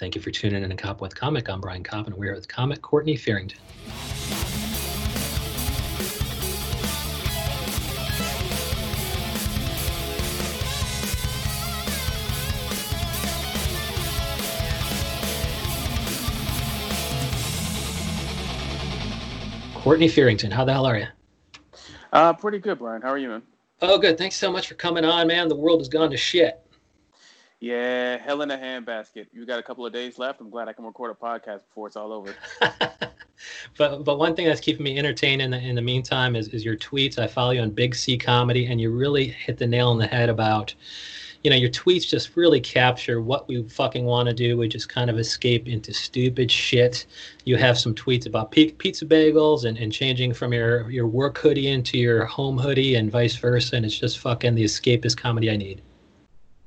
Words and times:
Thank 0.00 0.14
you 0.14 0.22
for 0.22 0.30
tuning 0.30 0.62
in 0.62 0.70
to 0.70 0.76
Cop 0.76 1.02
with 1.02 1.14
Comic. 1.14 1.50
I'm 1.50 1.60
Brian 1.60 1.82
Kopp, 1.82 2.06
and 2.06 2.16
we're 2.16 2.34
with 2.34 2.48
comic 2.48 2.80
Courtney 2.80 3.16
Farrington. 3.16 3.58
Courtney 19.74 20.08
Farrington, 20.08 20.50
how 20.50 20.64
the 20.64 20.72
hell 20.72 20.86
are 20.86 20.96
you? 20.96 21.06
Uh, 22.10 22.32
pretty 22.32 22.58
good, 22.58 22.78
Brian. 22.78 23.02
How 23.02 23.10
are 23.10 23.18
you, 23.18 23.28
man? 23.28 23.42
Oh, 23.82 23.98
good. 23.98 24.16
Thanks 24.16 24.36
so 24.36 24.50
much 24.50 24.66
for 24.66 24.76
coming 24.76 25.04
on, 25.04 25.26
man. 25.26 25.48
The 25.48 25.56
world 25.56 25.80
has 25.80 25.90
gone 25.90 26.10
to 26.10 26.16
shit. 26.16 26.58
Yeah, 27.60 28.16
hell 28.16 28.40
in 28.40 28.50
a 28.50 28.56
handbasket. 28.56 29.26
You 29.32 29.44
got 29.44 29.58
a 29.58 29.62
couple 29.62 29.84
of 29.84 29.92
days 29.92 30.18
left. 30.18 30.40
I'm 30.40 30.48
glad 30.48 30.68
I 30.68 30.72
can 30.72 30.86
record 30.86 31.10
a 31.10 31.14
podcast 31.14 31.60
before 31.68 31.86
it's 31.86 31.96
all 31.96 32.10
over. 32.10 32.34
but 33.76 34.02
but 34.02 34.18
one 34.18 34.34
thing 34.34 34.46
that's 34.46 34.60
keeping 34.60 34.82
me 34.82 34.98
entertained 34.98 35.42
in 35.42 35.50
the 35.50 35.58
in 35.58 35.74
the 35.74 35.82
meantime 35.82 36.36
is, 36.36 36.48
is 36.48 36.64
your 36.64 36.76
tweets. 36.76 37.18
I 37.18 37.26
follow 37.26 37.50
you 37.50 37.60
on 37.60 37.70
Big 37.70 37.94
C 37.94 38.16
Comedy, 38.16 38.66
and 38.66 38.80
you 38.80 38.90
really 38.90 39.26
hit 39.26 39.58
the 39.58 39.66
nail 39.66 39.90
on 39.90 39.98
the 39.98 40.06
head 40.06 40.30
about 40.30 40.74
you 41.42 41.50
know, 41.50 41.56
your 41.56 41.70
tweets 41.70 42.06
just 42.06 42.36
really 42.36 42.60
capture 42.60 43.22
what 43.22 43.48
we 43.48 43.62
fucking 43.62 44.04
want 44.04 44.28
to 44.28 44.34
do. 44.34 44.58
We 44.58 44.68
just 44.68 44.88
kind 44.88 45.08
of 45.08 45.18
escape 45.18 45.68
into 45.68 45.92
stupid 45.92 46.50
shit. 46.50 47.06
You 47.44 47.56
have 47.56 47.78
some 47.78 47.94
tweets 47.94 48.26
about 48.26 48.50
pizza 48.50 49.06
bagels 49.06 49.64
and, 49.64 49.78
and 49.78 49.90
changing 49.90 50.34
from 50.34 50.52
your, 50.52 50.90
your 50.90 51.06
work 51.06 51.38
hoodie 51.38 51.68
into 51.68 51.96
your 51.98 52.26
home 52.26 52.58
hoodie 52.58 52.96
and 52.96 53.10
vice 53.10 53.36
versa. 53.36 53.76
And 53.76 53.86
it's 53.86 53.98
just 53.98 54.18
fucking 54.18 54.54
the 54.54 54.64
escapist 54.64 55.16
comedy 55.16 55.50
I 55.50 55.56
need. 55.56 55.80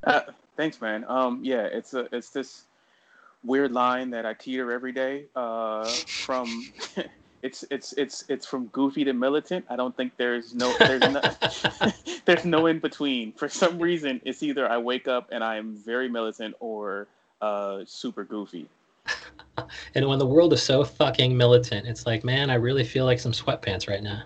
Uh, 0.05 0.21
thanks, 0.57 0.81
man. 0.81 1.05
Um, 1.07 1.39
yeah, 1.43 1.63
it's 1.63 1.93
a, 1.93 2.07
it's 2.11 2.29
this 2.29 2.63
weird 3.43 3.71
line 3.71 4.09
that 4.11 4.25
I 4.25 4.33
teeter 4.33 4.71
every 4.71 4.91
day 4.91 5.25
uh, 5.35 5.85
from 5.85 6.71
it's 7.43 7.65
it's 7.69 7.93
it's 7.93 8.23
it's 8.29 8.45
from 8.45 8.67
goofy 8.67 9.03
to 9.03 9.13
militant. 9.13 9.65
I 9.69 9.75
don't 9.75 9.95
think 9.95 10.13
there's 10.17 10.55
no 10.55 10.73
there's 10.79 11.01
no 11.01 11.21
there's 12.25 12.45
no 12.45 12.65
in 12.67 12.79
between. 12.79 13.33
For 13.33 13.49
some 13.49 13.79
reason, 13.79 14.21
it's 14.23 14.41
either 14.41 14.67
I 14.69 14.77
wake 14.77 15.07
up 15.07 15.29
and 15.31 15.43
I'm 15.43 15.75
very 15.75 16.09
militant 16.09 16.55
or 16.59 17.07
uh, 17.41 17.81
super 17.85 18.23
goofy. 18.23 18.67
and 19.95 20.07
when 20.07 20.19
the 20.19 20.25
world 20.25 20.53
is 20.53 20.63
so 20.63 20.85
fucking 20.85 21.35
militant, 21.35 21.85
it's 21.85 22.05
like, 22.05 22.23
man, 22.23 22.49
I 22.49 22.55
really 22.55 22.85
feel 22.85 23.03
like 23.03 23.19
some 23.19 23.33
sweatpants 23.33 23.89
right 23.89 24.01
now. 24.01 24.23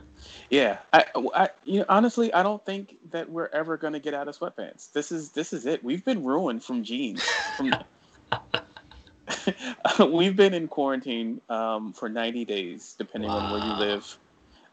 Yeah, 0.49 0.77
I, 0.93 1.05
I, 1.35 1.49
you 1.65 1.79
know, 1.79 1.85
honestly, 1.89 2.33
I 2.33 2.41
don't 2.41 2.65
think 2.65 2.95
that 3.11 3.29
we're 3.29 3.49
ever 3.51 3.75
gonna 3.75 3.99
get 3.99 4.13
out 4.13 4.27
of 4.27 4.37
sweatpants. 4.37 4.91
This 4.93 5.11
is 5.11 5.31
this 5.31 5.51
is 5.51 5.65
it. 5.65 5.83
We've 5.83 6.05
been 6.05 6.23
ruined 6.23 6.63
from 6.63 6.83
jeans. 6.83 7.21
From 7.57 7.73
We've 9.99 10.35
been 10.35 10.53
in 10.53 10.67
quarantine 10.67 11.41
um, 11.49 11.93
for 11.93 12.09
90 12.09 12.45
days, 12.45 12.95
depending 12.97 13.29
wow. 13.29 13.37
on 13.37 13.51
where 13.51 13.67
you 13.67 13.73
live. 13.73 14.17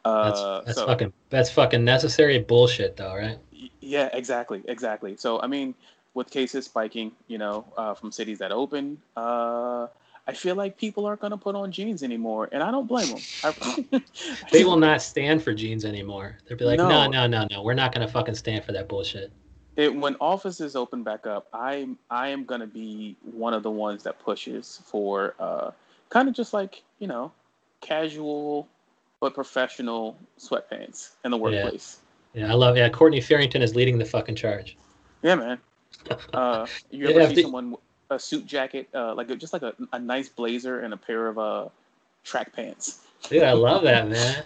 Uh, 0.04 0.24
that's, 0.24 0.66
that's 0.66 0.78
so, 0.78 0.86
fucking 0.86 1.12
that's 1.30 1.50
fucking 1.50 1.84
necessary 1.84 2.38
bullshit, 2.38 2.96
though, 2.96 3.14
right? 3.14 3.38
Yeah, 3.80 4.10
exactly, 4.12 4.62
exactly. 4.66 5.16
So, 5.16 5.40
I 5.40 5.46
mean, 5.46 5.74
with 6.12 6.30
cases 6.30 6.66
spiking, 6.66 7.12
you 7.26 7.38
know, 7.38 7.64
uh, 7.76 7.94
from 7.94 8.12
cities 8.12 8.38
that 8.38 8.52
open, 8.52 8.98
uh, 9.16 9.86
I 10.26 10.32
feel 10.32 10.54
like 10.54 10.78
people 10.78 11.06
aren't 11.06 11.20
going 11.20 11.32
to 11.32 11.36
put 11.36 11.54
on 11.54 11.70
jeans 11.70 12.02
anymore, 12.02 12.48
and 12.50 12.62
I 12.62 12.70
don't 12.70 12.86
blame 12.86 13.08
them. 13.08 14.02
they 14.52 14.64
will 14.64 14.78
not 14.78 15.02
stand 15.02 15.42
for 15.42 15.52
jeans 15.52 15.84
anymore. 15.84 16.38
They'll 16.48 16.58
be 16.58 16.64
like, 16.64 16.78
no, 16.78 17.06
no, 17.08 17.26
no, 17.26 17.46
no, 17.50 17.62
we're 17.62 17.74
not 17.74 17.94
going 17.94 18.06
to 18.06 18.12
fucking 18.12 18.34
stand 18.34 18.64
for 18.64 18.72
that 18.72 18.88
bullshit 18.88 19.32
it, 19.76 19.94
when 19.94 20.16
offices 20.20 20.76
open 20.76 21.02
back 21.02 21.26
up, 21.26 21.48
I 21.52 21.88
I 22.10 22.28
am 22.28 22.44
gonna 22.44 22.66
be 22.66 23.16
one 23.22 23.54
of 23.54 23.62
the 23.62 23.70
ones 23.70 24.02
that 24.04 24.18
pushes 24.20 24.80
for 24.84 25.34
uh, 25.38 25.72
kind 26.10 26.28
of 26.28 26.34
just 26.34 26.52
like 26.52 26.82
you 26.98 27.08
know, 27.08 27.32
casual 27.80 28.68
but 29.20 29.34
professional 29.34 30.16
sweatpants 30.38 31.10
in 31.24 31.30
the 31.30 31.36
workplace. 31.36 31.98
Yeah, 32.34 32.46
yeah 32.46 32.52
I 32.52 32.54
love. 32.54 32.76
Yeah, 32.76 32.88
Courtney 32.88 33.20
Farrington 33.20 33.62
is 33.62 33.74
leading 33.74 33.98
the 33.98 34.04
fucking 34.04 34.36
charge. 34.36 34.76
Yeah, 35.22 35.36
man. 35.36 35.58
Uh, 36.34 36.66
you 36.90 37.08
ever 37.08 37.20
yeah, 37.20 37.28
see 37.28 37.42
someone 37.42 37.76
a 38.10 38.18
suit 38.18 38.46
jacket, 38.46 38.88
uh, 38.94 39.14
like 39.14 39.30
a, 39.30 39.36
just 39.36 39.52
like 39.52 39.62
a, 39.62 39.74
a 39.92 39.98
nice 39.98 40.28
blazer 40.28 40.80
and 40.80 40.94
a 40.94 40.96
pair 40.96 41.28
of 41.28 41.38
uh, 41.38 41.68
track 42.22 42.52
pants? 42.52 43.00
Dude, 43.28 43.42
I 43.42 43.52
love 43.52 43.82
that, 43.84 44.08
man. 44.08 44.44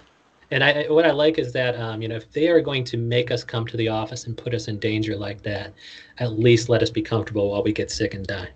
And 0.50 0.64
I, 0.64 0.84
what 0.88 1.04
I 1.04 1.10
like 1.10 1.38
is 1.38 1.52
that, 1.52 1.78
um, 1.78 2.00
you 2.00 2.08
know, 2.08 2.16
if 2.16 2.30
they 2.32 2.48
are 2.48 2.60
going 2.60 2.84
to 2.84 2.96
make 2.96 3.30
us 3.30 3.44
come 3.44 3.66
to 3.66 3.76
the 3.76 3.88
office 3.88 4.26
and 4.26 4.36
put 4.36 4.54
us 4.54 4.68
in 4.68 4.78
danger 4.78 5.14
like 5.14 5.42
that, 5.42 5.74
at 6.18 6.38
least 6.38 6.68
let 6.68 6.82
us 6.82 6.88
be 6.88 7.02
comfortable 7.02 7.50
while 7.50 7.62
we 7.62 7.72
get 7.72 7.90
sick 7.90 8.14
and 8.14 8.26
die. 8.26 8.48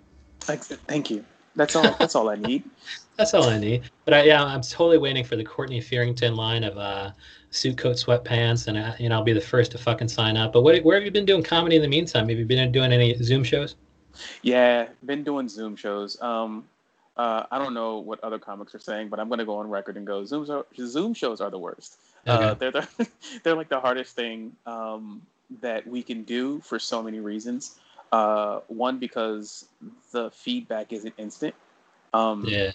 Thank 0.86 1.10
you. 1.10 1.24
That's 1.54 1.76
all. 1.76 1.94
That's 1.98 2.14
all 2.14 2.30
I 2.30 2.36
need. 2.36 2.64
that's 3.16 3.34
all 3.34 3.44
I 3.44 3.58
need. 3.58 3.82
But 4.06 4.14
I, 4.14 4.22
yeah, 4.22 4.42
I'm 4.42 4.62
totally 4.62 4.96
waiting 4.96 5.22
for 5.22 5.36
the 5.36 5.44
Courtney 5.44 5.82
Farrington 5.82 6.34
line 6.34 6.64
of 6.64 6.78
uh, 6.78 7.10
suit 7.50 7.76
coat 7.76 7.96
sweatpants, 7.96 8.68
and 8.68 8.78
I, 8.78 8.96
you 8.98 9.10
know, 9.10 9.16
I'll 9.16 9.24
be 9.24 9.34
the 9.34 9.40
first 9.40 9.72
to 9.72 9.78
fucking 9.78 10.08
sign 10.08 10.38
up. 10.38 10.54
But 10.54 10.62
what, 10.62 10.82
where 10.82 10.96
have 10.96 11.04
you 11.04 11.10
been 11.10 11.26
doing 11.26 11.42
comedy 11.42 11.76
in 11.76 11.82
the 11.82 11.88
meantime? 11.88 12.28
Have 12.28 12.38
you 12.38 12.46
been 12.46 12.72
doing 12.72 12.92
any 12.92 13.14
Zoom 13.22 13.44
shows? 13.44 13.76
Yeah, 14.42 14.88
been 15.04 15.24
doing 15.24 15.48
Zoom 15.48 15.76
shows. 15.76 16.20
Um, 16.20 16.64
uh, 17.16 17.44
I 17.50 17.58
don't 17.58 17.74
know 17.74 17.98
what 17.98 18.22
other 18.24 18.38
comics 18.38 18.74
are 18.74 18.78
saying, 18.78 19.08
but 19.08 19.20
I'm 19.20 19.28
going 19.28 19.38
to 19.38 19.44
go 19.44 19.56
on 19.56 19.68
record 19.68 19.96
and 19.96 20.06
go 20.06 20.24
Zoom, 20.24 20.64
Zoom 20.76 21.14
shows 21.14 21.40
are 21.40 21.50
the 21.50 21.58
worst. 21.58 21.98
Uh, 22.26 22.32
okay. 22.32 22.44
Uh, 22.44 22.54
they're 22.54 22.70
the, 22.70 23.08
they're 23.42 23.54
like 23.54 23.68
the 23.68 23.80
hardest 23.80 24.16
thing 24.16 24.56
um, 24.66 25.22
that 25.60 25.86
we 25.86 26.02
can 26.02 26.22
do 26.22 26.60
for 26.60 26.78
so 26.78 27.02
many 27.02 27.20
reasons. 27.20 27.78
Uh, 28.12 28.60
one 28.68 28.98
because 28.98 29.66
the 30.12 30.30
feedback 30.30 30.92
isn't 30.92 31.14
instant. 31.18 31.54
Um, 32.14 32.44
yeah. 32.46 32.72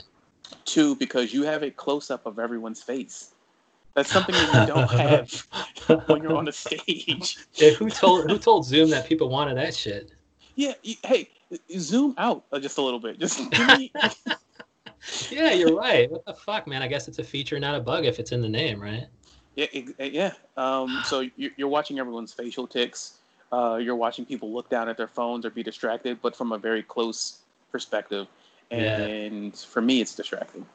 Two 0.66 0.96
because 0.96 1.34
you 1.34 1.44
have 1.44 1.64
a 1.64 1.72
close 1.72 2.10
up 2.10 2.26
of 2.26 2.40
everyone's 2.40 2.82
face. 2.82 3.32
That's 3.94 4.12
something 4.12 4.36
that 4.36 4.62
you 4.62 4.74
don't 4.74 4.92
have 5.88 6.08
when 6.08 6.22
you're 6.22 6.36
on 6.36 6.48
a 6.48 6.52
stage. 6.52 7.38
Yeah, 7.56 7.72
who 7.72 7.90
told 7.90 8.30
who 8.30 8.38
told 8.38 8.66
Zoom 8.66 8.92
that 8.92 9.08
people 9.08 9.30
wanted 9.30 9.58
that 9.58 9.76
shit? 9.76 10.12
Yeah, 10.58 10.74
hey, 11.04 11.30
zoom 11.78 12.16
out 12.18 12.44
just 12.60 12.80
a 12.80 12.82
little 12.82 13.00
bit. 13.00 13.20
Just 13.20 13.40
yeah, 15.32 15.54
you're 15.54 15.76
right. 15.76 16.10
What 16.12 16.26
the 16.26 16.34
fuck, 16.34 16.66
man? 16.66 16.82
I 16.82 16.88
guess 16.88 17.08
it's 17.08 17.20
a 17.20 17.24
feature, 17.24 17.60
not 17.60 17.76
a 17.76 17.80
bug, 17.80 18.06
if 18.06 18.20
it's 18.20 18.32
in 18.32 18.42
the 18.42 18.50
name, 18.50 18.82
right? 18.82 19.06
Yeah, 19.56 19.68
yeah. 20.00 20.34
Um, 20.58 21.04
so 21.06 21.30
you're 21.36 21.68
watching 21.68 22.00
everyone's 22.00 22.34
facial 22.34 22.66
ticks. 22.66 23.20
Uh, 23.52 23.80
you're 23.80 23.96
watching 23.96 24.26
people 24.26 24.52
look 24.52 24.68
down 24.68 24.90
at 24.90 24.98
their 24.98 25.08
phones 25.08 25.46
or 25.46 25.52
be 25.52 25.62
distracted, 25.62 26.20
but 26.24 26.36
from 26.36 26.52
a 26.52 26.58
very 26.58 26.82
close 26.82 27.42
perspective. 27.72 28.26
And 28.72 29.46
yeah. 29.46 29.68
for 29.70 29.82
me, 29.82 30.02
it's 30.02 30.16
distracting. 30.16 30.66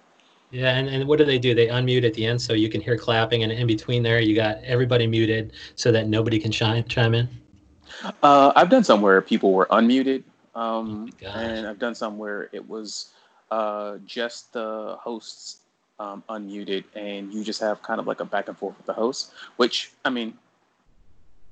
Yeah, 0.53 0.77
and, 0.77 0.89
and 0.89 1.09
what 1.09 1.19
do 1.19 1.25
they 1.25 1.39
do? 1.39 1.55
They 1.57 1.67
unmute 1.67 2.05
at 2.05 2.15
the 2.15 2.25
end 2.25 2.41
so 2.41 2.53
you 2.53 2.69
can 2.69 2.81
hear 2.81 2.97
clapping, 2.97 3.43
and 3.43 3.51
in 3.51 3.67
between 3.67 4.05
there, 4.05 4.21
you 4.21 4.37
got 4.37 4.59
everybody 4.63 5.09
muted 5.09 5.55
so 5.75 5.91
that 5.91 6.07
nobody 6.07 6.39
can 6.39 6.53
chime 6.53 6.85
chime 6.85 7.15
in. 7.15 7.29
Uh, 8.23 8.53
I've 8.55 8.71
done 8.71 8.85
some 8.85 9.01
where 9.01 9.21
people 9.21 9.53
were 9.53 9.67
unmuted, 9.67 10.23
um, 10.55 11.11
oh 11.25 11.29
and 11.29 11.67
I've 11.67 11.79
done 11.79 11.95
some 11.95 12.19
where 12.19 12.49
it 12.53 12.69
was 12.69 13.13
uh, 13.51 13.99
just 14.07 14.53
the 14.53 14.97
hosts 15.01 15.59
um, 15.99 16.23
unmuted, 16.29 16.85
and 16.95 17.33
you 17.33 17.45
just 17.45 17.61
have 17.61 17.83
kind 17.83 18.01
of 18.01 18.07
like 18.07 18.21
a 18.21 18.25
back 18.25 18.49
and 18.49 18.57
forth 18.57 18.77
with 18.77 18.87
the 18.87 18.93
host. 18.93 19.33
Which 19.57 19.93
I 20.05 20.11
mean, 20.11 20.35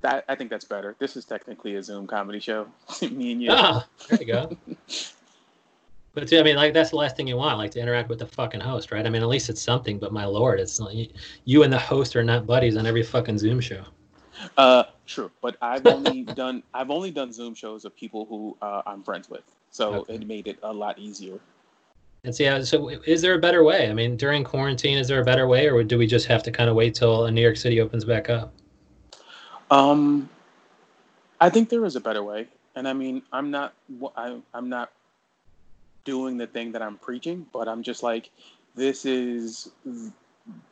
that 0.02 0.24
I 0.28 0.34
think 0.34 0.50
that's 0.50 0.64
better. 0.64 0.96
This 0.98 1.16
is 1.16 1.24
technically 1.24 1.76
a 1.76 1.82
Zoom 1.82 2.06
comedy 2.06 2.40
show. 2.40 2.66
Me 3.02 3.32
and 3.32 3.42
you. 3.42 3.48
Ah, 3.50 3.86
there 4.08 4.20
you 4.20 4.26
go. 4.26 4.56
but 6.14 6.32
I 6.32 6.42
mean, 6.42 6.56
like 6.56 6.74
that's 6.74 6.90
the 6.90 6.96
last 6.96 7.16
thing 7.16 7.26
you 7.28 7.36
want, 7.36 7.58
like 7.58 7.70
to 7.72 7.80
interact 7.80 8.08
with 8.08 8.18
the 8.18 8.26
fucking 8.26 8.60
host, 8.60 8.92
right? 8.92 9.06
I 9.06 9.10
mean, 9.10 9.22
at 9.22 9.28
least 9.28 9.50
it's 9.50 9.62
something. 9.62 9.98
But 9.98 10.12
my 10.12 10.24
lord, 10.24 10.58
it's 10.58 10.80
like 10.80 11.10
you 11.44 11.62
and 11.62 11.72
the 11.72 11.78
host 11.78 12.16
are 12.16 12.24
not 12.24 12.46
buddies 12.46 12.76
on 12.76 12.86
every 12.86 13.02
fucking 13.02 13.38
Zoom 13.38 13.60
show. 13.60 13.84
Uh, 14.56 14.84
true, 15.06 15.30
but 15.40 15.56
I've 15.60 15.86
only 15.86 16.22
done 16.22 16.62
I've 16.74 16.90
only 16.90 17.10
done 17.10 17.32
Zoom 17.32 17.54
shows 17.54 17.84
of 17.84 17.94
people 17.96 18.26
who 18.26 18.56
uh, 18.62 18.82
I'm 18.86 19.02
friends 19.02 19.28
with, 19.28 19.44
so 19.70 19.94
okay. 20.00 20.14
it 20.14 20.26
made 20.26 20.46
it 20.46 20.58
a 20.62 20.72
lot 20.72 20.98
easier. 20.98 21.38
And 22.22 22.34
so, 22.34 22.42
yeah, 22.42 22.62
so 22.62 22.88
is 22.88 23.22
there 23.22 23.34
a 23.34 23.38
better 23.38 23.64
way? 23.64 23.88
I 23.88 23.94
mean, 23.94 24.16
during 24.16 24.44
quarantine, 24.44 24.98
is 24.98 25.08
there 25.08 25.22
a 25.22 25.24
better 25.24 25.46
way, 25.46 25.70
or 25.70 25.82
do 25.82 25.96
we 25.96 26.06
just 26.06 26.26
have 26.26 26.42
to 26.42 26.52
kind 26.52 26.68
of 26.68 26.76
wait 26.76 26.94
till 26.94 27.26
New 27.30 27.40
York 27.40 27.56
City 27.56 27.80
opens 27.80 28.04
back 28.04 28.28
up? 28.28 28.52
Um, 29.70 30.28
I 31.40 31.48
think 31.48 31.70
there 31.70 31.84
is 31.84 31.96
a 31.96 32.00
better 32.00 32.22
way, 32.22 32.46
and 32.74 32.86
I 32.86 32.92
mean, 32.92 33.22
I'm 33.32 33.50
not 33.50 33.72
I, 34.16 34.38
I'm 34.52 34.68
not 34.68 34.90
doing 36.04 36.36
the 36.36 36.46
thing 36.46 36.72
that 36.72 36.82
I'm 36.82 36.98
preaching, 36.98 37.46
but 37.52 37.68
I'm 37.68 37.82
just 37.82 38.02
like, 38.02 38.30
this 38.74 39.04
is 39.04 39.70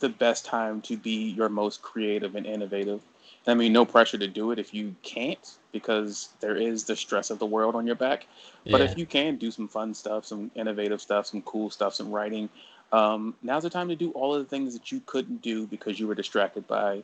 the 0.00 0.08
best 0.08 0.44
time 0.44 0.80
to 0.82 0.96
be 0.96 1.30
your 1.30 1.48
most 1.48 1.82
creative 1.82 2.34
and 2.34 2.46
innovative 2.46 3.00
I 3.48 3.54
mean, 3.54 3.72
no 3.72 3.84
pressure 3.84 4.18
to 4.18 4.28
do 4.28 4.50
it 4.50 4.58
if 4.58 4.74
you 4.74 4.94
can't, 5.02 5.56
because 5.72 6.30
there 6.40 6.56
is 6.56 6.84
the 6.84 6.94
stress 6.94 7.30
of 7.30 7.38
the 7.38 7.46
world 7.46 7.74
on 7.74 7.86
your 7.86 7.96
back. 7.96 8.26
But 8.70 8.80
yeah. 8.80 8.86
if 8.86 8.98
you 8.98 9.06
can 9.06 9.36
do 9.36 9.50
some 9.50 9.68
fun 9.68 9.94
stuff, 9.94 10.26
some 10.26 10.50
innovative 10.54 11.00
stuff, 11.00 11.26
some 11.26 11.42
cool 11.42 11.70
stuff, 11.70 11.94
some 11.94 12.10
writing, 12.10 12.48
um, 12.92 13.34
now's 13.42 13.62
the 13.62 13.70
time 13.70 13.88
to 13.88 13.96
do 13.96 14.10
all 14.10 14.34
of 14.34 14.42
the 14.42 14.48
things 14.48 14.74
that 14.74 14.92
you 14.92 15.00
couldn't 15.06 15.42
do 15.42 15.66
because 15.66 15.98
you 15.98 16.06
were 16.06 16.14
distracted 16.14 16.66
by 16.66 17.02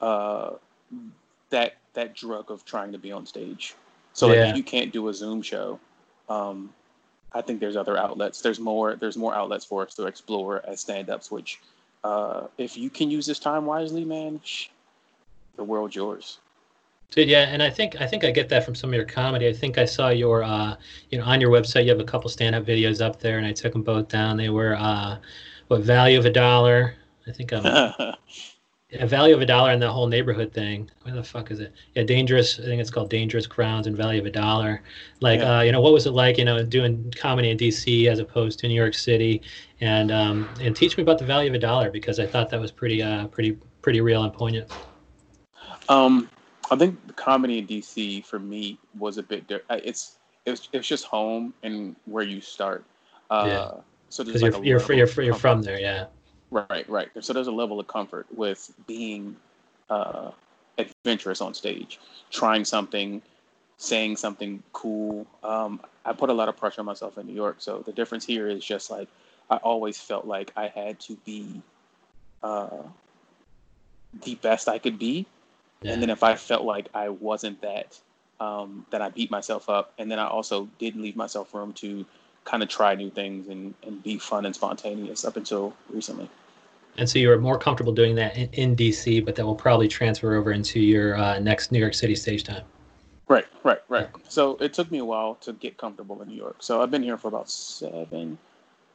uh, 0.00 0.50
that 1.50 1.76
that 1.94 2.14
drug 2.14 2.50
of 2.50 2.64
trying 2.64 2.92
to 2.92 2.98
be 2.98 3.12
on 3.12 3.26
stage. 3.26 3.74
So 4.12 4.32
yeah. 4.32 4.40
like, 4.40 4.50
if 4.50 4.56
you 4.56 4.62
can't 4.62 4.92
do 4.92 5.08
a 5.08 5.14
Zoom 5.14 5.42
show, 5.42 5.78
um, 6.28 6.70
I 7.32 7.42
think 7.42 7.60
there's 7.60 7.76
other 7.76 7.96
outlets. 7.96 8.40
There's 8.40 8.60
more. 8.60 8.96
There's 8.96 9.16
more 9.16 9.34
outlets 9.34 9.64
for 9.64 9.82
us 9.86 9.94
to 9.94 10.06
explore 10.06 10.62
as 10.66 10.80
stand-ups. 10.80 11.30
Which, 11.30 11.60
uh, 12.04 12.46
if 12.56 12.76
you 12.76 12.90
can 12.90 13.10
use 13.10 13.26
this 13.26 13.38
time 13.38 13.66
wisely, 13.66 14.04
man, 14.04 14.40
the 15.56 15.64
world 15.64 15.94
yours. 15.94 16.38
Dude, 17.10 17.28
yeah, 17.28 17.42
and 17.42 17.62
I 17.62 17.70
think 17.70 18.00
I 18.00 18.06
think 18.06 18.24
I 18.24 18.30
get 18.30 18.48
that 18.48 18.64
from 18.64 18.74
some 18.74 18.90
of 18.90 18.94
your 18.94 19.04
comedy. 19.04 19.48
I 19.48 19.52
think 19.52 19.78
I 19.78 19.84
saw 19.84 20.08
your, 20.08 20.42
uh, 20.42 20.76
you 21.10 21.18
know, 21.18 21.24
on 21.24 21.40
your 21.40 21.50
website 21.50 21.84
you 21.84 21.90
have 21.90 22.00
a 22.00 22.04
couple 22.04 22.28
stand-up 22.28 22.66
videos 22.66 23.00
up 23.00 23.20
there, 23.20 23.38
and 23.38 23.46
I 23.46 23.52
took 23.52 23.72
them 23.72 23.82
both 23.82 24.08
down. 24.08 24.36
They 24.36 24.48
were, 24.48 24.74
uh, 24.74 25.18
what 25.68 25.82
value 25.82 26.18
of 26.18 26.26
a 26.26 26.30
dollar? 26.30 26.96
I 27.26 27.32
think 27.32 27.52
I'm 27.52 27.64
a 28.92 29.06
value 29.06 29.34
of 29.34 29.40
a 29.40 29.46
dollar 29.46 29.70
and 29.70 29.82
the 29.82 29.90
whole 29.90 30.06
neighborhood 30.06 30.52
thing. 30.52 30.90
Where 31.02 31.14
the 31.14 31.22
fuck 31.22 31.50
is 31.50 31.60
it? 31.60 31.72
Yeah, 31.94 32.04
dangerous. 32.04 32.58
I 32.58 32.64
think 32.64 32.80
it's 32.80 32.90
called 32.90 33.10
dangerous 33.10 33.46
crowns 33.46 33.86
and 33.86 33.96
value 33.96 34.20
of 34.20 34.26
a 34.26 34.30
dollar. 34.30 34.82
Like, 35.20 35.40
yeah. 35.40 35.58
uh, 35.58 35.62
you 35.62 35.72
know, 35.72 35.80
what 35.80 35.92
was 35.92 36.06
it 36.06 36.12
like? 36.12 36.38
You 36.38 36.44
know, 36.44 36.62
doing 36.64 37.12
comedy 37.16 37.50
in 37.50 37.56
D.C. 37.56 38.08
as 38.08 38.18
opposed 38.18 38.58
to 38.60 38.68
New 38.68 38.74
York 38.74 38.94
City, 38.94 39.42
and 39.80 40.10
um, 40.10 40.48
and 40.60 40.74
teach 40.74 40.96
me 40.96 41.02
about 41.02 41.18
the 41.18 41.24
value 41.24 41.50
of 41.50 41.54
a 41.54 41.58
dollar 41.58 41.90
because 41.90 42.18
I 42.18 42.26
thought 42.26 42.50
that 42.50 42.60
was 42.60 42.70
pretty, 42.70 43.02
uh, 43.02 43.26
pretty, 43.28 43.58
pretty 43.82 44.00
real 44.00 44.24
and 44.24 44.32
poignant. 44.32 44.70
Um, 45.88 46.28
I 46.70 46.76
think 46.76 47.06
the 47.06 47.12
comedy 47.12 47.58
in 47.58 47.66
DC 47.66 48.24
for 48.24 48.38
me 48.38 48.78
was 48.98 49.18
a 49.18 49.22
bit 49.22 49.46
different. 49.46 49.82
It's 49.84 50.16
it's 50.44 50.68
it's 50.72 50.86
just 50.86 51.04
home 51.04 51.54
and 51.62 51.96
where 52.06 52.24
you 52.24 52.40
start. 52.40 52.84
Uh, 53.30 53.44
yeah. 53.46 53.80
So 54.08 54.24
because 54.24 54.42
like 54.42 54.52
you're 54.64 54.80
you're, 54.80 54.92
you're, 54.92 55.22
you're 55.22 55.34
from 55.34 55.62
there, 55.62 55.80
yeah. 55.80 56.06
Right, 56.50 56.88
right. 56.88 57.08
So 57.20 57.32
there's 57.32 57.48
a 57.48 57.52
level 57.52 57.80
of 57.80 57.88
comfort 57.88 58.26
with 58.34 58.72
being 58.86 59.36
uh, 59.90 60.30
adventurous 60.78 61.40
on 61.40 61.54
stage, 61.54 61.98
trying 62.30 62.64
something, 62.64 63.20
saying 63.78 64.16
something 64.16 64.62
cool. 64.72 65.26
Um, 65.42 65.80
I 66.04 66.12
put 66.12 66.30
a 66.30 66.32
lot 66.32 66.48
of 66.48 66.56
pressure 66.56 66.80
on 66.80 66.86
myself 66.86 67.18
in 67.18 67.26
New 67.26 67.34
York, 67.34 67.56
so 67.58 67.82
the 67.84 67.92
difference 67.92 68.24
here 68.24 68.48
is 68.48 68.64
just 68.64 68.90
like 68.90 69.08
I 69.50 69.56
always 69.56 70.00
felt 70.00 70.24
like 70.24 70.52
I 70.56 70.68
had 70.68 71.00
to 71.00 71.16
be 71.24 71.60
uh, 72.42 72.82
the 74.22 74.36
best 74.36 74.68
I 74.68 74.78
could 74.78 74.98
be 74.98 75.26
yeah. 75.82 75.92
And 75.92 76.02
then 76.02 76.10
if 76.10 76.22
I 76.22 76.34
felt 76.34 76.64
like 76.64 76.88
I 76.94 77.08
wasn't 77.08 77.60
that, 77.62 77.98
um, 78.40 78.86
then 78.90 79.02
I 79.02 79.10
beat 79.10 79.30
myself 79.30 79.68
up. 79.68 79.92
And 79.98 80.10
then 80.10 80.18
I 80.18 80.26
also 80.26 80.68
didn't 80.78 81.02
leave 81.02 81.16
myself 81.16 81.54
room 81.54 81.72
to 81.74 82.04
kind 82.44 82.62
of 82.62 82.68
try 82.68 82.94
new 82.94 83.10
things 83.10 83.48
and, 83.48 83.74
and 83.82 84.02
be 84.02 84.18
fun 84.18 84.46
and 84.46 84.54
spontaneous 84.54 85.24
up 85.24 85.36
until 85.36 85.74
recently. 85.90 86.28
And 86.98 87.08
so 87.08 87.18
you 87.18 87.28
were 87.28 87.38
more 87.38 87.58
comfortable 87.58 87.92
doing 87.92 88.14
that 88.14 88.36
in, 88.36 88.48
in 88.52 88.76
DC, 88.76 89.24
but 89.24 89.34
that 89.36 89.44
will 89.44 89.54
probably 89.54 89.88
transfer 89.88 90.34
over 90.34 90.52
into 90.52 90.80
your 90.80 91.16
uh, 91.16 91.38
next 91.38 91.70
New 91.70 91.78
York 91.78 91.92
City 91.92 92.14
stage 92.14 92.44
time. 92.44 92.64
Right, 93.28 93.46
right, 93.64 93.80
right. 93.88 94.08
So 94.28 94.56
it 94.60 94.72
took 94.72 94.90
me 94.90 94.98
a 94.98 95.04
while 95.04 95.34
to 95.36 95.52
get 95.52 95.76
comfortable 95.76 96.22
in 96.22 96.28
New 96.28 96.36
York. 96.36 96.56
So 96.60 96.80
I've 96.80 96.90
been 96.90 97.02
here 97.02 97.18
for 97.18 97.28
about 97.28 97.50
seven, 97.50 98.38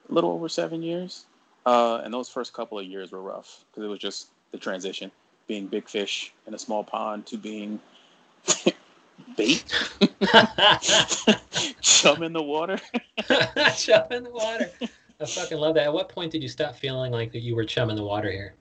a 0.09 0.13
little 0.13 0.31
over 0.31 0.49
seven 0.49 0.81
years. 0.81 1.25
Uh, 1.65 2.01
and 2.03 2.11
those 2.11 2.27
first 2.27 2.53
couple 2.53 2.79
of 2.79 2.85
years 2.85 3.11
were 3.11 3.21
rough 3.21 3.65
because 3.69 3.83
it 3.83 3.87
was 3.87 3.99
just 3.99 4.29
the 4.51 4.57
transition 4.57 5.11
being 5.51 5.67
big 5.67 5.89
fish 5.89 6.33
in 6.47 6.53
a 6.53 6.57
small 6.57 6.81
pond 6.81 7.25
to 7.25 7.35
being 7.35 7.77
bait, 9.35 9.65
chum 11.81 12.23
in 12.23 12.31
the 12.31 12.41
water. 12.41 12.79
chum 13.75 14.05
in 14.11 14.23
the 14.23 14.29
water. 14.31 14.69
I 15.19 15.25
fucking 15.25 15.57
love 15.57 15.75
that. 15.75 15.87
At 15.87 15.93
what 15.93 16.07
point 16.07 16.31
did 16.31 16.41
you 16.41 16.47
stop 16.47 16.73
feeling 16.77 17.11
like 17.11 17.33
that 17.33 17.41
you 17.41 17.53
were 17.53 17.65
chum 17.65 17.89
in 17.89 17.97
the 17.97 18.03
water 18.03 18.31
here? 18.31 18.53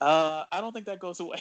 Uh, 0.00 0.42
I 0.50 0.60
don't 0.60 0.72
think 0.72 0.86
that 0.86 0.98
goes 0.98 1.20
away. 1.20 1.40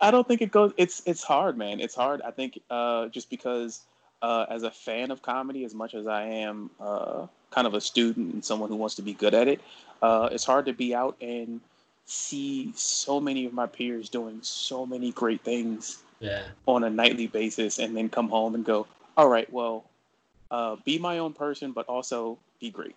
I 0.00 0.10
don't 0.10 0.26
think 0.26 0.42
it 0.42 0.50
goes. 0.50 0.72
It's 0.76 1.00
it's 1.06 1.22
hard, 1.22 1.56
man. 1.56 1.78
It's 1.78 1.94
hard. 1.94 2.22
I 2.22 2.32
think 2.32 2.58
uh, 2.70 3.06
just 3.06 3.30
because 3.30 3.82
uh, 4.20 4.46
as 4.50 4.64
a 4.64 4.70
fan 4.72 5.12
of 5.12 5.22
comedy, 5.22 5.64
as 5.64 5.74
much 5.76 5.94
as 5.94 6.08
I 6.08 6.24
am 6.24 6.70
uh, 6.80 7.28
kind 7.52 7.68
of 7.68 7.74
a 7.74 7.80
student 7.80 8.34
and 8.34 8.44
someone 8.44 8.68
who 8.68 8.74
wants 8.74 8.96
to 8.96 9.02
be 9.02 9.14
good 9.14 9.32
at 9.32 9.46
it, 9.46 9.60
uh, 10.02 10.28
it's 10.32 10.44
hard 10.44 10.66
to 10.66 10.72
be 10.72 10.92
out 10.92 11.16
and 11.20 11.60
see 12.06 12.72
so 12.74 13.20
many 13.20 13.46
of 13.46 13.52
my 13.52 13.66
peers 13.66 14.08
doing 14.08 14.38
so 14.42 14.84
many 14.84 15.12
great 15.12 15.42
things 15.42 16.02
yeah. 16.20 16.42
on 16.66 16.84
a 16.84 16.90
nightly 16.90 17.26
basis 17.26 17.78
and 17.78 17.96
then 17.96 18.08
come 18.08 18.28
home 18.28 18.54
and 18.54 18.64
go, 18.64 18.86
all 19.16 19.28
right, 19.28 19.50
well, 19.52 19.84
uh, 20.50 20.76
be 20.84 20.98
my 20.98 21.18
own 21.18 21.32
person, 21.32 21.72
but 21.72 21.86
also 21.86 22.38
be 22.60 22.70
great. 22.70 22.94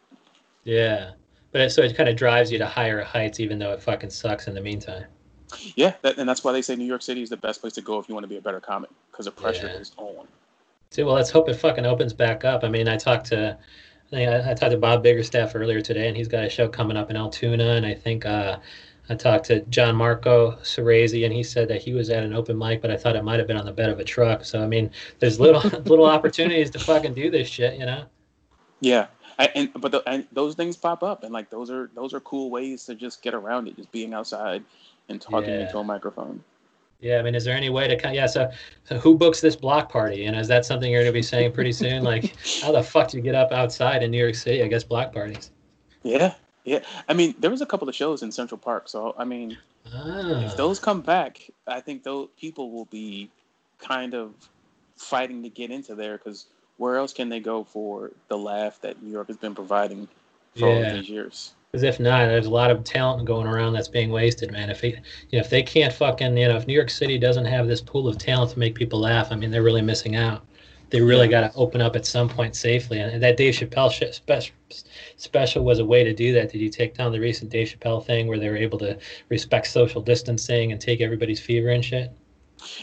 Yeah. 0.63 1.12
But 1.51 1.71
so 1.71 1.81
it 1.81 1.95
kind 1.95 2.09
of 2.09 2.15
drives 2.15 2.51
you 2.51 2.57
to 2.57 2.65
higher 2.65 3.01
heights, 3.01 3.39
even 3.39 3.59
though 3.59 3.71
it 3.71 3.81
fucking 3.81 4.09
sucks 4.09 4.48
in 4.48 4.54
the 4.54 4.62
meantime. 4.62 5.06
Yeah. 5.75 5.94
That, 6.01 6.18
and 6.18 6.27
that's 6.27 6.44
why 6.44 6.51
they 6.51 6.62
say 6.62 6.75
New 6.75 6.86
York 6.86 7.01
City 7.01 7.21
is 7.21 7.30
the 7.30 7.38
best 7.38 7.62
place 7.62 7.74
to 7.74 7.81
go 7.81 8.00
if 8.00 8.09
you 8.09 8.13
want 8.13 8.25
to 8.25 8.30
be 8.30 8.38
a 8.38 8.42
better 8.42 8.59
comic 8.59 8.89
because 9.12 9.25
the 9.25 9.31
pressure 9.31 9.68
yeah. 9.68 9.80
is 9.80 9.92
on. 9.98 10.27
See, 10.92 11.04
well, 11.04 11.15
let's 11.15 11.30
hope 11.30 11.50
it 11.50 11.56
fucking 11.56 11.86
opens 11.86 12.13
back 12.13 12.45
up. 12.45 12.63
I 12.63 12.69
mean, 12.69 12.88
I 12.88 12.98
talked 12.98 13.27
to, 13.27 13.57
I, 14.12 14.51
I 14.51 14.54
talked 14.54 14.71
to 14.71 14.77
Bob 14.77 15.04
Biggerstaff 15.04 15.51
earlier 15.54 15.81
today, 15.81 16.07
and 16.07 16.15
he's 16.15 16.27
got 16.27 16.44
a 16.44 16.50
show 16.50 16.68
coming 16.68 16.95
up 16.95 17.09
in 17.09 17.18
Altoona, 17.18 17.71
and 17.71 17.86
I 17.86 17.94
think 17.94 18.25
uh, 18.25 18.57
I 19.09 19.15
talked 19.15 19.45
to 19.45 19.62
John 19.62 19.95
Marco 19.95 20.51
Cerezi, 20.63 21.25
and 21.25 21.33
he 21.33 21.44
said 21.44 21.68
that 21.69 21.81
he 21.81 21.94
was 21.94 22.09
at 22.09 22.24
an 22.24 22.33
open 22.33 22.57
mic, 22.57 22.81
but 22.81 22.92
I 22.92 22.98
thought 22.98 23.15
it 23.15 23.24
might 23.24 23.39
have 23.39 23.48
been 23.48 23.57
on 23.57 23.65
the 23.65 23.71
bed 23.71 23.89
of 23.89 24.00
a 24.00 24.04
truck. 24.04 24.44
So 24.44 24.62
I 24.62 24.68
mean, 24.68 24.92
there's 25.19 25.39
little 25.39 25.62
little 25.86 26.06
opportunities 26.06 26.69
to 26.71 26.80
fucking 26.80 27.13
do 27.13 27.30
this 27.31 27.48
shit, 27.48 27.80
you 27.80 27.86
know? 27.86 28.06
Yeah, 28.80 29.07
I, 29.39 29.50
and 29.56 29.71
but 29.74 29.92
the, 29.92 30.04
and 30.07 30.27
those 30.31 30.56
things 30.56 30.75
pop 30.75 31.04
up, 31.04 31.24
and 31.24 31.31
like 31.31 31.50
those 31.50 31.69
are 31.69 31.89
those 31.95 32.13
are 32.13 32.19
cool 32.21 32.50
ways 32.50 32.86
to 32.86 32.95
just 32.95 33.21
get 33.21 33.33
around 33.33 33.68
it, 33.68 33.75
just 33.75 33.92
being 33.92 34.13
outside 34.13 34.63
and 35.09 35.21
talking 35.21 35.50
yeah. 35.50 35.62
into 35.62 35.77
a 35.77 35.83
microphone. 35.83 36.44
Yeah, 37.00 37.19
I 37.19 37.21
mean, 37.21 37.36
is 37.36 37.45
there 37.45 37.56
any 37.56 37.69
way 37.69 37.88
to? 37.88 37.95
Kind? 37.95 38.15
Yeah, 38.15 38.25
so, 38.25 38.50
so 38.83 38.98
who 38.98 39.15
books 39.18 39.39
this 39.39 39.56
block 39.56 39.92
party? 39.92 40.25
And 40.25 40.36
is 40.36 40.48
that 40.48 40.65
something 40.65 40.92
you're 40.92 41.01
going 41.01 41.13
to 41.13 41.18
be 41.18 41.21
saying 41.21 41.51
pretty 41.51 41.71
soon? 41.71 42.04
like, 42.04 42.36
how 42.62 42.71
the 42.71 42.81
fuck 42.81 43.09
do 43.09 43.18
you 43.18 43.24
get 43.24 43.36
up 43.36 43.51
outside 43.51 44.01
in 44.01 44.09
New 44.09 44.18
York 44.18 44.33
City? 44.33 44.63
I 44.63 44.68
guess 44.68 44.83
block 44.83 45.13
parties. 45.13 45.51
Yeah, 46.01 46.33
yeah, 46.68 46.80
I 47.08 47.14
mean, 47.14 47.34
there 47.40 47.50
was 47.50 47.62
a 47.62 47.66
couple 47.66 47.88
of 47.88 47.96
shows 47.96 48.24
in 48.24 48.31
Central 48.31 48.58
Park, 48.58 48.90
so 48.90 49.16
I 49.18 49.24
mean, 49.24 49.58
ah. 49.94 50.46
if 50.46 50.58
those 50.58 50.80
come 50.80 51.00
back, 51.00 51.40
I 51.66 51.80
think 51.80 52.04
those 52.04 52.28
people 52.38 52.72
will 52.72 52.86
be 52.86 53.30
kind 53.80 54.14
of 54.14 54.34
fighting 54.98 55.42
to 55.44 55.50
get 55.50 55.72
into 55.72 55.96
there 55.96 56.18
because 56.18 56.48
where 56.75 56.98
else 56.98 57.14
can 57.14 57.30
they 57.30 57.40
go 57.40 57.64
for 57.64 58.12
the 58.28 58.38
laugh 58.38 58.81
that 58.81 59.02
New 59.02 59.12
York 59.12 59.28
has 59.28 59.38
been 59.38 59.56
providing 59.56 60.10
for 60.56 60.68
yeah. 60.68 60.90
all 60.90 60.94
these 60.96 61.10
years? 61.10 61.54
Because 61.72 61.84
if 61.84 62.02
not, 62.02 62.25
there's 62.25 62.48
a 62.48 62.52
lot 62.52 62.69
of 62.69 62.84
talent 62.84 63.25
going 63.25 63.48
around 63.48 63.72
that's 63.72 63.88
being 63.88 64.10
wasted, 64.10 64.52
man. 64.52 64.69
If 64.69 64.81
he, 64.81 64.90
you 64.90 64.94
know, 65.34 65.40
if 65.40 65.50
they 65.50 65.64
can't 65.64 65.94
fucking, 65.94 66.36
you 66.36 66.50
know, 66.50 66.58
if 66.58 66.68
New 66.68 66.74
York 66.74 66.90
City 66.90 67.18
doesn't 67.18 67.46
have 67.46 67.68
this 67.68 67.80
pool 67.80 68.10
of 68.10 68.18
talent 68.18 68.52
to 68.52 68.60
make 68.60 68.75
people 68.75 69.00
laugh, 69.00 69.31
I 69.31 69.36
mean, 69.36 69.52
they're 69.52 69.64
really 69.64 69.81
missing 69.81 70.18
out 70.18 70.44
they 70.89 71.01
really 71.01 71.28
got 71.28 71.42
to 71.42 71.54
open 71.57 71.81
up 71.81 71.95
at 71.95 72.06
some 72.06 72.30
point 72.30 72.56
safely. 72.56 73.00
And, 73.00 73.22
that 73.22 73.38
Dave 73.38 73.54
Chappelle 73.54 74.13
special, 74.13 74.56
special 75.18 75.64
was 75.64 75.80
a 75.80 75.85
way 75.85 76.04
to 76.04 76.14
do 76.14 76.33
that. 76.33 76.52
Did 76.52 76.62
you 76.62 76.69
take 76.69 76.95
down 76.95 77.12
the 77.12 77.19
recent 77.19 77.52
Dave 77.52 77.68
Chappelle 77.68 78.06
thing 78.06 78.28
where 78.28 78.40
they 78.40 78.50
were 78.50 78.57
able 78.57 78.80
to 78.80 78.97
respect 79.30 79.68
social 79.68 80.02
distancing 80.02 80.71
and 80.71 80.80
take 80.80 81.02
everybody's 81.02 81.40
fever 81.40 81.69
and 81.69 81.83
shit? 81.83 82.12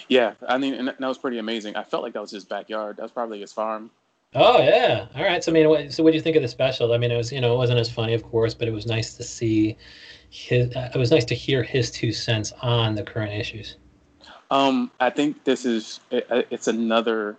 Yeah, 0.09 0.35
I 0.47 0.59
mean, 0.59 0.75
and 0.75 0.88
that 0.88 1.00
was 1.00 1.19
pretty 1.19 1.38
amazing. 1.38 1.76
I 1.76 1.83
felt 1.83 2.02
like 2.02 2.12
that 2.12 2.23
was 2.23 2.31
his 2.31 2.45
backyard. 2.45 2.97
That 2.97 3.02
was 3.02 3.12
probably 3.12 3.40
his 3.40 3.52
farm. 3.52 3.90
Oh 4.35 4.61
yeah, 4.61 5.07
all 5.14 5.23
right. 5.23 5.43
So 5.43 5.52
I 5.52 5.55
mean, 5.55 5.69
what, 5.69 5.93
so 5.93 6.02
what 6.02 6.11
do 6.11 6.17
you 6.17 6.23
think 6.23 6.37
of 6.37 6.43
the 6.43 6.49
special? 6.49 6.93
I 6.93 6.99
mean, 6.99 7.11
it 7.11 7.17
was 7.17 7.33
you 7.33 7.40
know 7.40 7.55
it 7.55 7.57
wasn't 7.57 7.79
as 7.79 7.90
funny, 7.90 8.14
of 8.14 8.23
course, 8.23 8.55
but 8.55 8.67
it 8.67 8.73
was 8.73 8.87
nice 8.87 9.14
to 9.14 9.23
see 9.23 9.76
his. 10.31 10.75
Uh, 10.75 10.90
it 10.93 10.99
was 10.99 11.11
nice 11.11 11.25
to 11.26 11.35
hear 11.35 11.62
his 11.62 11.90
two 11.90 12.12
cents 12.12 12.52
on 12.61 12.95
the 12.95 13.02
current 13.02 13.33
issues. 13.33 13.76
Um, 14.50 14.90
I 15.00 15.11
think 15.11 15.45
this 15.45 15.64
is 15.64 16.00
it, 16.11 16.26
it's 16.50 16.67
another 16.67 17.37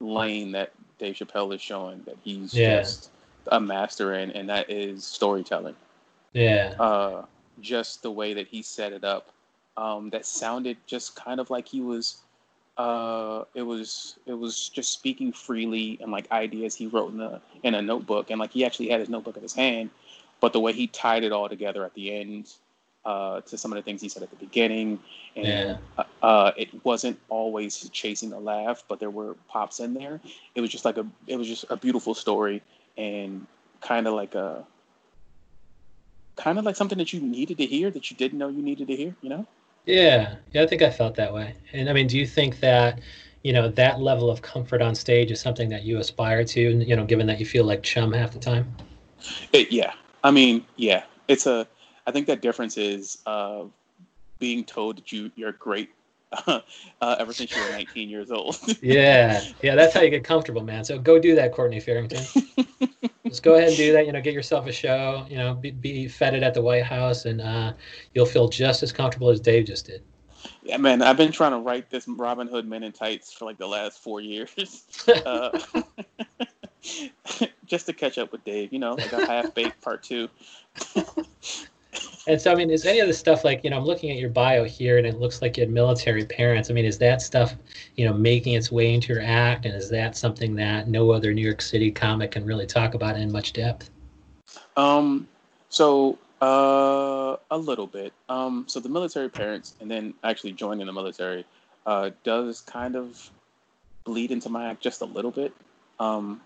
lane 0.00 0.52
that 0.52 0.72
Dave 0.98 1.16
Chappelle 1.16 1.54
is 1.54 1.60
showing 1.60 2.02
that 2.04 2.16
he's 2.22 2.52
yeah. 2.54 2.80
just 2.80 3.10
a 3.48 3.60
master 3.60 4.14
in, 4.14 4.30
and 4.32 4.48
that 4.48 4.70
is 4.70 5.04
storytelling. 5.04 5.76
Yeah. 6.32 6.74
Uh, 6.78 7.24
just 7.60 8.02
the 8.02 8.10
way 8.10 8.34
that 8.34 8.46
he 8.48 8.62
set 8.62 8.92
it 8.92 9.04
up, 9.04 9.30
um, 9.76 10.10
that 10.10 10.26
sounded 10.26 10.76
just 10.86 11.16
kind 11.16 11.40
of 11.40 11.50
like 11.50 11.68
he 11.68 11.80
was. 11.80 12.18
Uh, 12.76 13.44
it 13.54 13.62
was 13.62 14.16
it 14.24 14.32
was 14.32 14.70
just 14.70 14.92
speaking 14.92 15.32
freely 15.32 15.98
and 16.00 16.10
like 16.10 16.30
ideas 16.32 16.74
he 16.74 16.86
wrote 16.86 17.12
in 17.12 17.20
a 17.20 17.40
in 17.62 17.74
a 17.74 17.82
notebook, 17.82 18.30
and 18.30 18.40
like 18.40 18.52
he 18.52 18.64
actually 18.64 18.88
had 18.88 19.00
his 19.00 19.08
notebook 19.08 19.36
in 19.36 19.42
his 19.42 19.54
hand, 19.54 19.90
but 20.40 20.52
the 20.52 20.60
way 20.60 20.72
he 20.72 20.86
tied 20.86 21.22
it 21.22 21.32
all 21.32 21.48
together 21.48 21.84
at 21.84 21.92
the 21.94 22.14
end 22.14 22.54
uh, 23.04 23.40
to 23.42 23.56
some 23.56 23.72
of 23.72 23.76
the 23.76 23.82
things 23.82 24.02
he 24.02 24.08
said 24.08 24.22
at 24.22 24.30
the 24.30 24.36
beginning, 24.36 24.98
and 25.36 25.46
yeah. 25.46 25.76
Uh, 25.96 26.04
uh, 26.22 26.52
it 26.56 26.68
wasn't 26.84 27.18
always 27.28 27.88
chasing 27.90 28.32
a 28.32 28.38
laugh, 28.38 28.84
but 28.88 29.00
there 29.00 29.10
were 29.10 29.36
pops 29.48 29.80
in 29.80 29.94
there. 29.94 30.20
It 30.54 30.60
was 30.60 30.70
just 30.70 30.84
like 30.84 30.98
a, 30.98 31.06
it 31.26 31.36
was 31.36 31.48
just 31.48 31.64
a 31.70 31.76
beautiful 31.76 32.14
story, 32.14 32.62
and 32.98 33.46
kind 33.80 34.06
of 34.06 34.14
like 34.14 34.34
a, 34.34 34.64
kind 36.36 36.58
of 36.58 36.64
like 36.64 36.76
something 36.76 36.98
that 36.98 37.12
you 37.12 37.20
needed 37.20 37.56
to 37.58 37.66
hear 37.66 37.90
that 37.90 38.10
you 38.10 38.16
didn't 38.16 38.38
know 38.38 38.48
you 38.48 38.62
needed 38.62 38.88
to 38.88 38.96
hear. 38.96 39.14
You 39.22 39.30
know? 39.30 39.46
Yeah, 39.86 40.34
yeah, 40.52 40.62
I 40.62 40.66
think 40.66 40.82
I 40.82 40.90
felt 40.90 41.14
that 41.16 41.32
way. 41.32 41.54
And 41.72 41.88
I 41.88 41.92
mean, 41.92 42.06
do 42.06 42.18
you 42.18 42.26
think 42.26 42.60
that? 42.60 43.00
You 43.42 43.54
know 43.54 43.68
that 43.68 44.00
level 44.00 44.30
of 44.30 44.42
comfort 44.42 44.82
on 44.82 44.94
stage 44.94 45.30
is 45.30 45.40
something 45.40 45.70
that 45.70 45.82
you 45.82 45.96
aspire 45.96 46.44
to. 46.44 46.60
You 46.60 46.94
know, 46.94 47.06
given 47.06 47.26
that 47.28 47.40
you 47.40 47.46
feel 47.46 47.64
like 47.64 47.82
chum 47.82 48.12
half 48.12 48.32
the 48.32 48.38
time. 48.38 48.70
It, 49.54 49.72
yeah, 49.72 49.94
I 50.22 50.30
mean, 50.30 50.66
yeah, 50.76 51.04
it's 51.26 51.46
a 51.46 51.66
I 52.10 52.12
think 52.12 52.26
that 52.26 52.42
difference 52.42 52.76
is 52.76 53.18
uh, 53.24 53.62
being 54.40 54.64
told 54.64 54.96
that 54.96 55.12
you 55.12 55.30
you're 55.36 55.52
great 55.52 55.90
uh, 56.48 56.60
ever 57.00 57.32
since 57.32 57.54
you 57.54 57.62
were 57.62 57.70
19 57.70 58.10
years 58.10 58.32
old. 58.32 58.58
yeah, 58.82 59.40
yeah, 59.62 59.76
that's 59.76 59.94
how 59.94 60.00
you 60.00 60.10
get 60.10 60.24
comfortable, 60.24 60.64
man. 60.64 60.82
So 60.82 60.98
go 60.98 61.20
do 61.20 61.36
that, 61.36 61.52
Courtney 61.52 61.78
Farrington. 61.78 62.24
Just 63.24 63.44
go 63.44 63.54
ahead 63.54 63.68
and 63.68 63.76
do 63.76 63.92
that. 63.92 64.06
You 64.06 64.12
know, 64.12 64.20
get 64.20 64.34
yourself 64.34 64.66
a 64.66 64.72
show. 64.72 65.24
You 65.30 65.36
know, 65.36 65.54
be, 65.54 65.70
be 65.70 66.08
feted 66.08 66.42
at 66.42 66.52
the 66.52 66.60
White 66.60 66.82
House, 66.82 67.26
and 67.26 67.40
uh, 67.40 67.74
you'll 68.12 68.26
feel 68.26 68.48
just 68.48 68.82
as 68.82 68.90
comfortable 68.90 69.30
as 69.30 69.38
Dave 69.38 69.66
just 69.66 69.86
did. 69.86 70.02
Yeah, 70.64 70.78
man, 70.78 71.00
I've 71.00 71.16
been 71.16 71.30
trying 71.30 71.52
to 71.52 71.58
write 71.58 71.90
this 71.90 72.08
Robin 72.08 72.48
Hood 72.48 72.66
Men 72.66 72.82
in 72.82 72.90
Tights 72.90 73.32
for 73.32 73.44
like 73.44 73.58
the 73.58 73.68
last 73.68 74.02
four 74.02 74.20
years. 74.20 74.82
uh, 75.26 75.56
just 77.66 77.86
to 77.86 77.92
catch 77.92 78.18
up 78.18 78.32
with 78.32 78.44
Dave, 78.44 78.72
you 78.72 78.80
know, 78.80 78.94
like 78.94 79.12
a 79.12 79.26
half 79.26 79.54
baked 79.54 79.80
part 79.80 80.02
two. 80.02 80.28
And 82.30 82.40
so, 82.40 82.52
I 82.52 82.54
mean, 82.54 82.70
is 82.70 82.86
any 82.86 83.00
of 83.00 83.08
the 83.08 83.14
stuff 83.14 83.44
like, 83.44 83.64
you 83.64 83.70
know, 83.70 83.76
I'm 83.76 83.84
looking 83.84 84.12
at 84.12 84.18
your 84.18 84.30
bio 84.30 84.62
here 84.62 84.98
and 84.98 85.06
it 85.06 85.18
looks 85.18 85.42
like 85.42 85.56
you 85.56 85.62
had 85.62 85.70
military 85.70 86.24
parents. 86.24 86.70
I 86.70 86.74
mean, 86.74 86.84
is 86.84 86.96
that 86.98 87.20
stuff, 87.20 87.56
you 87.96 88.06
know, 88.06 88.12
making 88.12 88.52
its 88.52 88.70
way 88.70 88.94
into 88.94 89.12
your 89.12 89.20
act? 89.20 89.66
And 89.66 89.74
is 89.74 89.90
that 89.90 90.16
something 90.16 90.54
that 90.54 90.86
no 90.86 91.10
other 91.10 91.34
New 91.34 91.42
York 91.42 91.60
City 91.60 91.90
comic 91.90 92.30
can 92.30 92.44
really 92.46 92.66
talk 92.66 92.94
about 92.94 93.16
in 93.16 93.32
much 93.32 93.52
depth? 93.52 93.90
Um, 94.76 95.26
so, 95.70 96.18
uh, 96.40 97.34
a 97.50 97.58
little 97.58 97.88
bit. 97.88 98.12
Um, 98.28 98.64
so 98.68 98.78
the 98.78 98.88
military 98.88 99.28
parents 99.28 99.74
and 99.80 99.90
then 99.90 100.14
actually 100.22 100.52
joining 100.52 100.86
the 100.86 100.92
military, 100.92 101.44
uh, 101.84 102.10
does 102.22 102.60
kind 102.60 102.94
of 102.94 103.28
bleed 104.04 104.30
into 104.30 104.48
my 104.48 104.70
act 104.70 104.80
just 104.80 105.00
a 105.00 105.04
little 105.04 105.32
bit. 105.32 105.52
Um, 105.98 106.40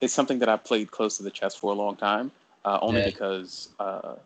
it's 0.00 0.12
something 0.12 0.40
that 0.40 0.48
I 0.48 0.56
played 0.56 0.90
close 0.90 1.16
to 1.18 1.22
the 1.22 1.30
chest 1.30 1.60
for 1.60 1.70
a 1.70 1.76
long 1.76 1.94
time, 1.94 2.32
uh, 2.64 2.80
only 2.82 3.02
yeah. 3.02 3.06
because 3.06 3.68
uh, 3.78 4.16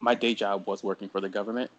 my 0.00 0.14
day 0.14 0.34
job 0.34 0.66
was 0.66 0.82
working 0.82 1.08
for 1.08 1.20
the 1.20 1.28
government. 1.28 1.70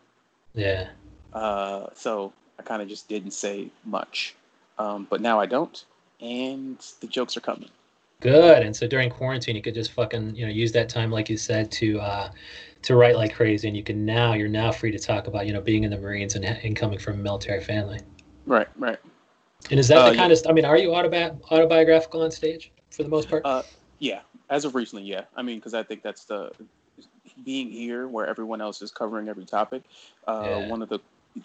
Yeah. 0.54 0.90
Uh, 1.34 1.88
so 1.94 2.34
I 2.58 2.64
kind 2.64 2.82
of 2.82 2.88
just 2.88 3.08
didn't 3.08 3.32
say 3.32 3.70
much, 3.86 4.36
um, 4.78 5.08
but 5.10 5.22
now 5.22 5.40
I 5.40 5.46
don't, 5.46 5.84
and 6.20 6.78
the 7.02 7.08
jokes 7.08 7.38
are 7.38 7.42
coming. 7.42 7.70
Good. 8.22 8.64
And 8.64 8.76
so 8.76 8.86
during 8.88 9.10
quarantine, 9.10 9.56
you 9.56 9.62
could 9.62 9.76
just 9.76 9.92
fucking 9.92 10.36
you 10.36 10.46
know 10.46 10.52
use 10.52 10.72
that 10.74 10.90
time, 10.90 11.12
like 11.12 11.30
you 11.30 11.38
said, 11.38 11.72
to 11.74 12.00
uh, 12.00 12.32
to 12.82 12.96
write 12.96 13.16
like 13.16 13.34
crazy, 13.34 13.68
and 13.68 13.78
you 13.78 13.84
can 13.84 14.06
now 14.06 14.34
you're 14.34 14.50
now 14.50 14.72
free 14.72 14.92
to 14.92 15.00
talk 15.00 15.28
about 15.28 15.48
you 15.48 15.54
know 15.54 15.62
being 15.62 15.84
in 15.84 15.92
the 15.92 15.98
Marines 15.98 16.36
and, 16.36 16.44
and 16.44 16.76
coming 16.76 17.00
from 17.00 17.16
a 17.16 17.24
military 17.24 17.62
family. 17.62 18.00
Right. 18.46 18.68
Right. 18.78 18.98
And 19.72 19.80
is 19.80 19.88
that 19.90 19.98
uh, 19.98 20.10
the 20.10 20.16
kind 20.16 20.32
yeah. 20.32 20.38
of? 20.38 20.48
I 20.48 20.54
mean, 20.54 20.66
are 20.66 20.78
you 20.78 20.90
autobi- 20.90 21.40
autobiographical 21.52 22.24
on 22.24 22.32
stage 22.32 22.72
for 22.90 23.04
the 23.04 23.10
most 23.10 23.30
part? 23.30 23.44
Uh, 23.46 23.64
yeah, 24.00 24.22
as 24.50 24.66
of 24.66 24.76
recently, 24.76 25.04
yeah. 25.04 25.26
I 25.36 25.42
mean, 25.42 25.58
because 25.58 25.74
I 25.74 25.84
think 25.84 26.02
that's 26.02 26.26
the 26.26 26.52
being 27.44 27.70
here 27.70 28.08
where 28.08 28.28
everyone 28.28 28.62
else 28.62 28.82
is 28.82 28.92
covering 28.92 29.30
every 29.30 29.46
topic. 29.46 29.84
Uh, 30.28 30.44
yeah. 30.46 30.68
One 30.68 30.82
of 30.82 30.90
the 30.90 31.00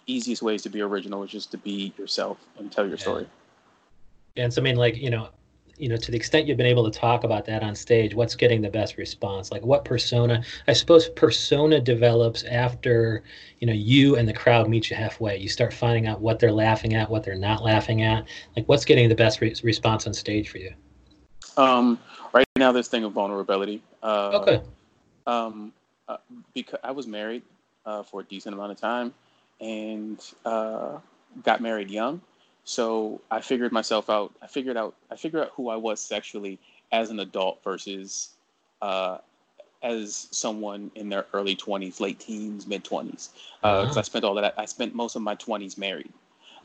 easiest 0.07 0.41
ways 0.41 0.61
to 0.63 0.69
be 0.69 0.81
original 0.81 1.23
is 1.23 1.31
just 1.31 1.51
to 1.51 1.57
be 1.57 1.93
yourself 1.97 2.37
and 2.57 2.71
tell 2.71 2.85
your 2.85 2.97
yeah. 2.97 3.01
story. 3.01 3.27
And 4.37 4.53
so, 4.53 4.61
I 4.61 4.63
mean, 4.63 4.75
like 4.75 4.97
you 4.97 5.09
know, 5.09 5.29
you 5.77 5.89
know, 5.89 5.97
to 5.97 6.11
the 6.11 6.17
extent 6.17 6.47
you've 6.47 6.57
been 6.57 6.65
able 6.65 6.89
to 6.89 6.99
talk 6.99 7.23
about 7.23 7.45
that 7.45 7.63
on 7.63 7.75
stage, 7.75 8.13
what's 8.13 8.35
getting 8.35 8.61
the 8.61 8.69
best 8.69 8.97
response? 8.97 9.51
Like, 9.51 9.65
what 9.65 9.83
persona? 9.83 10.43
I 10.67 10.73
suppose 10.73 11.09
persona 11.09 11.81
develops 11.81 12.43
after 12.43 13.23
you 13.59 13.67
know 13.67 13.73
you 13.73 14.15
and 14.15 14.27
the 14.27 14.33
crowd 14.33 14.69
meet 14.69 14.89
you 14.89 14.95
halfway. 14.95 15.37
You 15.37 15.49
start 15.49 15.73
finding 15.73 16.07
out 16.07 16.21
what 16.21 16.39
they're 16.39 16.51
laughing 16.51 16.93
at, 16.95 17.09
what 17.09 17.23
they're 17.23 17.35
not 17.35 17.63
laughing 17.63 18.01
at. 18.03 18.25
Like, 18.55 18.67
what's 18.67 18.85
getting 18.85 19.09
the 19.09 19.15
best 19.15 19.41
re- 19.41 19.55
response 19.63 20.07
on 20.07 20.13
stage 20.13 20.49
for 20.49 20.57
you? 20.57 20.73
Um, 21.57 21.99
right 22.33 22.45
now, 22.57 22.71
this 22.71 22.87
thing 22.87 23.03
of 23.03 23.13
vulnerability. 23.13 23.81
Uh, 24.03 24.39
okay. 24.41 24.61
Um, 25.27 25.73
uh, 26.07 26.17
because 26.53 26.79
I 26.83 26.91
was 26.91 27.07
married 27.07 27.43
uh, 27.85 28.03
for 28.03 28.21
a 28.21 28.23
decent 28.23 28.55
amount 28.55 28.71
of 28.71 28.79
time 28.79 29.13
and 29.61 30.19
uh, 30.45 30.97
got 31.43 31.61
married 31.61 31.89
young. 31.89 32.21
So 32.63 33.21
I 33.29 33.41
figured 33.41 33.71
myself 33.71 34.09
out. 34.09 34.33
I 34.41 34.47
figured 34.47 34.75
out. 34.75 34.95
I 35.11 35.15
figured 35.15 35.43
out 35.43 35.51
who 35.55 35.69
I 35.69 35.75
was 35.75 35.99
sexually 36.01 36.57
as 36.91 37.11
an 37.11 37.19
adult 37.19 37.63
versus 37.63 38.29
uh, 38.81 39.19
as 39.83 40.27
someone 40.31 40.89
in 40.95 41.09
their 41.09 41.27
early 41.33 41.55
twenties, 41.55 41.99
late 41.99 42.19
teens, 42.19 42.65
mid 42.65 42.83
twenties. 42.83 43.29
Because 43.61 43.87
uh, 43.87 43.89
uh-huh. 43.91 43.99
I 43.99 44.01
spent 44.01 44.25
all 44.25 44.33
that. 44.35 44.55
I 44.57 44.65
spent 44.65 44.95
most 44.95 45.15
of 45.15 45.21
my 45.21 45.35
twenties 45.35 45.77
married. 45.77 46.11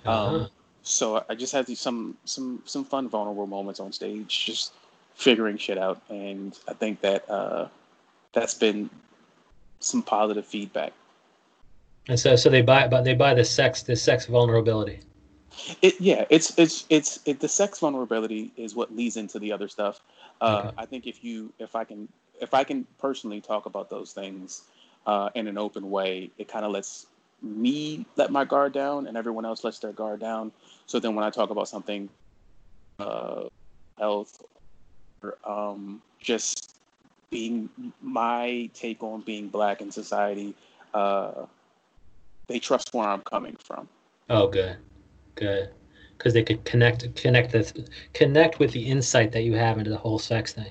Uh-huh. 0.07 0.37
Um, 0.37 0.49
so 0.83 1.23
I 1.29 1.35
just 1.35 1.53
had 1.53 1.67
these 1.67 1.81
some 1.81 2.17
some 2.25 2.63
some 2.65 2.85
fun 2.85 3.09
vulnerable 3.09 3.47
moments 3.47 3.79
on 3.79 3.93
stage, 3.93 4.47
just 4.47 4.73
figuring 5.15 5.59
shit 5.59 5.77
out, 5.77 6.01
and 6.09 6.59
I 6.67 6.73
think 6.73 7.03
that 7.03 7.29
uh, 7.29 7.69
that's 8.33 8.55
been 8.55 8.89
some 9.81 10.03
positive 10.03 10.47
feedback. 10.47 10.93
And 12.09 12.19
so, 12.19 12.37
so 12.37 12.49
they 12.49 12.63
buy, 12.63 12.89
but 12.89 13.05
they 13.05 13.15
buy 13.15 13.35
the 13.35 13.45
sex, 13.45 13.83
the 13.83 13.97
sex 13.97 14.27
vulnerability. 14.27 15.01
It, 15.83 16.01
yeah, 16.01 16.25
it's 16.31 16.57
it's 16.59 16.87
it's 16.89 17.21
it, 17.27 17.41
the 17.41 17.49
sex 17.49 17.81
vulnerability 17.81 18.53
is 18.57 18.75
what 18.75 18.95
leads 18.95 19.17
into 19.17 19.39
the 19.39 19.53
other 19.53 19.69
stuff. 19.69 20.01
Uh, 20.41 20.65
okay. 20.67 20.75
I 20.79 20.87
think 20.87 21.07
if 21.07 21.23
you 21.23 21.53
if 21.59 21.75
I 21.77 21.85
can 21.85 22.09
if 22.41 22.55
I 22.55 22.65
can 22.65 22.87
personally 22.99 23.41
talk 23.41 23.67
about 23.67 23.91
those 23.91 24.13
things 24.13 24.63
uh, 25.07 25.29
in 25.35 25.49
an 25.49 25.59
open 25.59 25.91
way, 25.91 26.31
it 26.39 26.49
kind 26.49 26.65
of 26.65 26.73
lets 26.73 27.07
me 27.43 28.07
let 28.17 28.31
my 28.31 28.45
guard 28.45 28.73
down, 28.73 29.07
and 29.07 29.17
everyone 29.17 29.45
else 29.45 29.65
lets 29.65 29.79
their 29.79 29.93
guard 29.93 30.21
down. 30.21 30.53
So 30.87 30.99
then 30.99 31.15
when 31.15 31.25
I 31.25 31.31
talk 31.31 31.51
about 31.51 31.69
something, 31.69 32.09
uh, 32.99 33.45
health, 33.99 34.43
or 35.23 35.37
um, 35.45 36.01
just 36.21 36.80
being 37.31 37.69
my 38.01 38.69
take 38.75 39.03
on 39.03 39.21
being 39.23 39.49
black 39.49 39.81
in 39.81 39.91
society, 39.91 40.55
uh, 40.95 41.47
they 42.49 42.59
trust 42.59 42.93
where 42.93 43.09
I'm 43.09 43.23
coming 43.23 43.57
from. 43.65 43.89
Oh, 44.29 44.49
good 44.49 44.77
good 45.41 45.71
because 46.17 46.35
they 46.35 46.43
could 46.43 46.65
connect 46.65 47.15
connect 47.17 47.51
the 47.51 47.89
connect 48.13 48.59
with 48.59 48.71
the 48.73 48.83
insight 48.83 49.33
that 49.33 49.43
you 49.43 49.55
have 49.55 49.79
into 49.79 49.91
the 49.91 49.97
whole 49.97 50.19
sex 50.19 50.53
thing. 50.53 50.71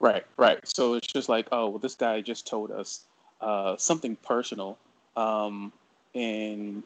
Right, 0.00 0.24
right. 0.36 0.58
So 0.64 0.94
it's 0.94 1.06
just 1.06 1.28
like, 1.28 1.48
oh, 1.50 1.68
well, 1.68 1.78
this 1.78 1.94
guy 1.94 2.20
just 2.20 2.46
told 2.46 2.70
us 2.70 3.00
uh, 3.40 3.76
something 3.76 4.16
personal, 4.16 4.78
um, 5.16 5.72
and 6.14 6.84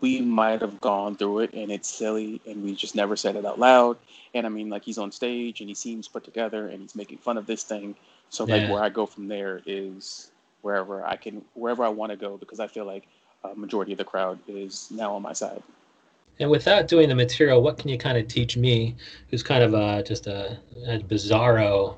we 0.00 0.20
might 0.20 0.60
have 0.60 0.80
gone 0.80 1.16
through 1.16 1.40
it, 1.40 1.54
and 1.54 1.70
it's 1.70 1.88
silly, 1.88 2.40
and 2.46 2.64
we 2.64 2.74
just 2.74 2.94
never 2.94 3.14
said 3.14 3.36
it 3.36 3.44
out 3.44 3.58
loud. 3.58 3.98
And 4.34 4.46
I 4.46 4.48
mean, 4.48 4.68
like 4.68 4.84
he's 4.84 4.98
on 4.98 5.12
stage 5.12 5.60
and 5.60 5.68
he 5.68 5.74
seems 5.74 6.08
put 6.08 6.24
together, 6.24 6.68
and 6.68 6.80
he's 6.80 6.96
making 6.96 7.18
fun 7.18 7.38
of 7.38 7.46
this 7.46 7.62
thing. 7.62 7.94
So 8.30 8.44
like, 8.44 8.62
yeah. 8.62 8.72
where 8.72 8.82
I 8.82 8.88
go 8.88 9.06
from 9.06 9.28
there 9.28 9.62
is 9.66 10.30
wherever 10.62 11.04
I 11.04 11.16
can, 11.16 11.44
wherever 11.54 11.84
I 11.84 11.88
want 11.88 12.10
to 12.10 12.16
go, 12.16 12.36
because 12.36 12.60
I 12.60 12.66
feel 12.66 12.84
like 12.84 13.06
a 13.44 13.54
majority 13.54 13.92
of 13.92 13.98
the 13.98 14.04
crowd 14.04 14.38
is 14.48 14.88
now 14.90 15.14
on 15.14 15.22
my 15.22 15.32
side. 15.32 15.62
And 16.38 16.50
without 16.50 16.86
doing 16.86 17.08
the 17.08 17.14
material, 17.14 17.62
what 17.62 17.78
can 17.78 17.88
you 17.88 17.96
kind 17.96 18.18
of 18.18 18.28
teach 18.28 18.56
me, 18.56 18.94
who's 19.30 19.42
kind 19.42 19.62
of 19.62 19.74
uh, 19.74 20.02
just 20.02 20.26
a, 20.26 20.58
a 20.86 20.98
bizarro, 20.98 21.96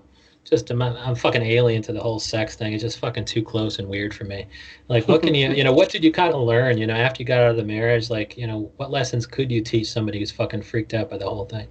just 0.49 0.71
a, 0.71 0.75
I'm 0.75 1.15
fucking 1.15 1.43
alien 1.43 1.83
to 1.83 1.93
the 1.93 2.01
whole 2.01 2.21
sex 2.21 2.55
thing. 2.55 2.73
It's 2.73 2.83
just 2.83 2.99
fucking 2.99 3.25
too 3.25 3.43
close 3.43 3.79
and 3.79 3.89
weird 3.89 4.15
for 4.15 4.25
me. 4.25 4.47
Like, 4.89 5.09
what 5.09 5.23
can 5.23 5.35
you, 5.35 5.51
you 5.55 5.65
know, 5.65 5.73
what 5.73 5.91
did 5.91 6.05
you 6.05 6.13
kind 6.13 6.33
of 6.33 6.41
learn, 6.43 6.79
you 6.79 6.87
know, 6.87 6.95
after 6.95 7.23
you 7.23 7.27
got 7.27 7.41
out 7.41 7.51
of 7.51 7.57
the 7.57 7.65
marriage? 7.65 8.11
Like, 8.11 8.37
you 8.37 8.47
know, 8.47 8.71
what 8.77 8.91
lessons 8.91 9.27
could 9.27 9.51
you 9.51 9.61
teach 9.61 9.91
somebody 9.91 10.21
who's 10.21 10.31
fucking 10.31 10.63
freaked 10.63 10.95
out 10.95 11.11
by 11.11 11.19
the 11.19 11.29
whole 11.29 11.45
thing? 11.45 11.67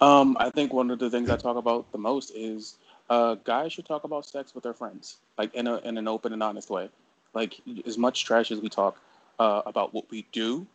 Um, 0.00 0.36
I 0.38 0.50
think 0.50 0.72
one 0.72 0.90
of 0.90 0.98
the 0.98 1.10
things 1.10 1.30
I 1.30 1.36
talk 1.36 1.56
about 1.56 1.90
the 1.92 1.98
most 1.98 2.30
is 2.34 2.76
uh, 3.10 3.34
guys 3.44 3.72
should 3.72 3.86
talk 3.86 4.04
about 4.04 4.26
sex 4.26 4.54
with 4.54 4.64
their 4.64 4.74
friends, 4.74 5.18
like 5.36 5.54
in 5.54 5.66
a 5.66 5.76
in 5.78 5.98
an 5.98 6.08
open 6.08 6.32
and 6.32 6.42
honest 6.42 6.70
way. 6.70 6.88
Like 7.34 7.60
as 7.86 7.98
much 7.98 8.24
trash 8.24 8.50
as 8.50 8.60
we 8.60 8.68
talk 8.68 9.00
uh, 9.38 9.62
about 9.66 9.94
what 9.94 10.10
we 10.10 10.26
do 10.32 10.66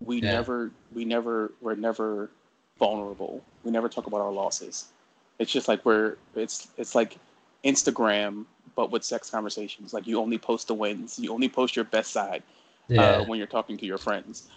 we 0.00 0.22
yeah. 0.22 0.32
never 0.32 0.70
we 0.94 1.04
never 1.04 1.52
we're 1.60 1.74
never 1.74 2.30
vulnerable. 2.78 3.42
We 3.64 3.70
never 3.70 3.88
talk 3.88 4.06
about 4.06 4.20
our 4.20 4.32
losses. 4.32 4.86
It's 5.38 5.50
just 5.50 5.68
like 5.68 5.84
we're 5.84 6.16
it's 6.34 6.68
it's 6.76 6.94
like 6.94 7.18
Instagram 7.64 8.44
but 8.76 8.90
with 8.90 9.04
sex 9.04 9.30
conversations. 9.30 9.92
Like 9.92 10.06
you 10.06 10.20
only 10.20 10.38
post 10.38 10.68
the 10.68 10.74
wins. 10.74 11.18
You 11.18 11.32
only 11.32 11.48
post 11.48 11.74
your 11.74 11.84
best 11.84 12.12
side 12.12 12.42
uh, 12.90 12.94
yeah. 12.94 13.02
uh, 13.02 13.24
when 13.24 13.38
you're 13.38 13.48
talking 13.48 13.76
to 13.78 13.86
your 13.86 13.98
friends. 13.98 14.48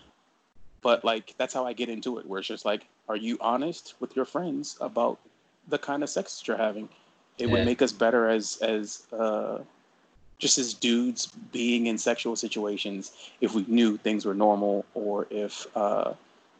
But 0.81 1.03
like 1.03 1.33
that's 1.37 1.53
how 1.53 1.65
I 1.65 1.73
get 1.73 1.89
into 1.89 2.17
it. 2.19 2.25
Where 2.25 2.39
it's 2.39 2.47
just 2.47 2.65
like, 2.65 2.85
are 3.09 3.15
you 3.15 3.37
honest 3.41 3.95
with 3.99 4.15
your 4.15 4.25
friends 4.25 4.77
about 4.79 5.19
the 5.67 5.77
kind 5.77 6.03
of 6.03 6.09
sex 6.09 6.39
that 6.39 6.47
you're 6.47 6.57
having? 6.57 6.89
It 7.41 7.47
yeah. 7.47 7.53
would 7.53 7.65
make 7.65 7.81
us 7.81 7.91
better 7.91 8.29
as 8.29 8.57
as 8.61 9.03
uh, 9.11 9.59
just 10.39 10.57
as 10.57 10.73
dudes 10.73 11.27
being 11.51 11.87
in 11.87 11.97
sexual 11.97 12.35
situations 12.35 13.11
if 13.41 13.53
we 13.53 13.65
knew 13.67 13.97
things 13.97 14.25
were 14.25 14.33
normal 14.33 14.85
or 14.93 15.27
if 15.29 15.67
uh, 15.75 16.13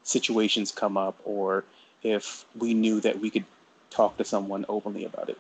situations 0.04 0.72
come 0.72 0.98
up 0.98 1.18
or 1.26 1.64
if 2.04 2.46
we 2.58 2.74
knew 2.74 3.00
that 3.02 3.20
we 3.20 3.30
could 3.30 3.46
talk 3.90 4.18
to 4.18 4.24
someone 4.24 4.66
openly 4.70 5.06
about 5.06 5.30
it. 5.30 5.38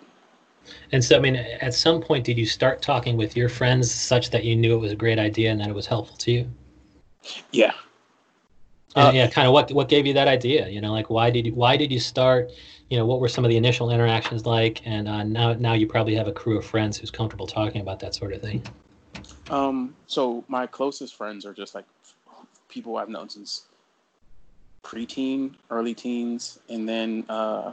And 0.91 1.03
so, 1.03 1.17
I 1.17 1.19
mean, 1.19 1.35
at 1.35 1.73
some 1.73 2.01
point, 2.01 2.23
did 2.23 2.37
you 2.37 2.45
start 2.45 2.81
talking 2.81 3.17
with 3.17 3.35
your 3.35 3.49
friends 3.49 3.91
such 3.91 4.29
that 4.29 4.43
you 4.43 4.55
knew 4.55 4.75
it 4.75 4.79
was 4.79 4.91
a 4.91 4.95
great 4.95 5.17
idea 5.17 5.51
and 5.51 5.59
that 5.59 5.69
it 5.69 5.75
was 5.75 5.87
helpful 5.87 6.17
to 6.17 6.31
you? 6.31 6.51
Yeah. 7.51 7.73
Uh, 8.95 9.11
yeah, 9.13 9.27
kind 9.27 9.47
of 9.47 9.53
what 9.53 9.71
what 9.71 9.87
gave 9.87 10.05
you 10.05 10.13
that 10.13 10.27
idea? 10.27 10.67
You 10.67 10.81
know, 10.81 10.91
like 10.91 11.09
why 11.09 11.29
did 11.29 11.45
you 11.45 11.53
why 11.53 11.77
did 11.77 11.91
you 11.91 11.99
start 11.99 12.51
you 12.91 12.97
know, 12.97 13.05
what 13.05 13.21
were 13.21 13.29
some 13.29 13.45
of 13.45 13.49
the 13.49 13.55
initial 13.55 13.89
interactions 13.89 14.45
like? 14.45 14.85
And 14.85 15.07
uh, 15.07 15.23
now, 15.23 15.53
now 15.53 15.73
you 15.73 15.87
probably 15.87 16.13
have 16.15 16.27
a 16.27 16.33
crew 16.33 16.57
of 16.57 16.65
friends 16.65 16.97
who's 16.97 17.09
comfortable 17.09 17.47
talking 17.47 17.79
about 17.79 18.01
that 18.01 18.13
sort 18.13 18.33
of 18.33 18.41
thing. 18.41 18.61
Um, 19.49 19.95
so 20.07 20.43
my 20.49 20.67
closest 20.67 21.15
friends 21.15 21.45
are 21.45 21.53
just 21.53 21.73
like 21.73 21.85
people 22.67 22.97
I've 22.97 23.07
known 23.07 23.29
since 23.29 23.63
preteen, 24.83 25.55
early 25.69 25.93
teens, 25.93 26.59
and 26.67 26.87
then 26.87 27.23
uh, 27.29 27.71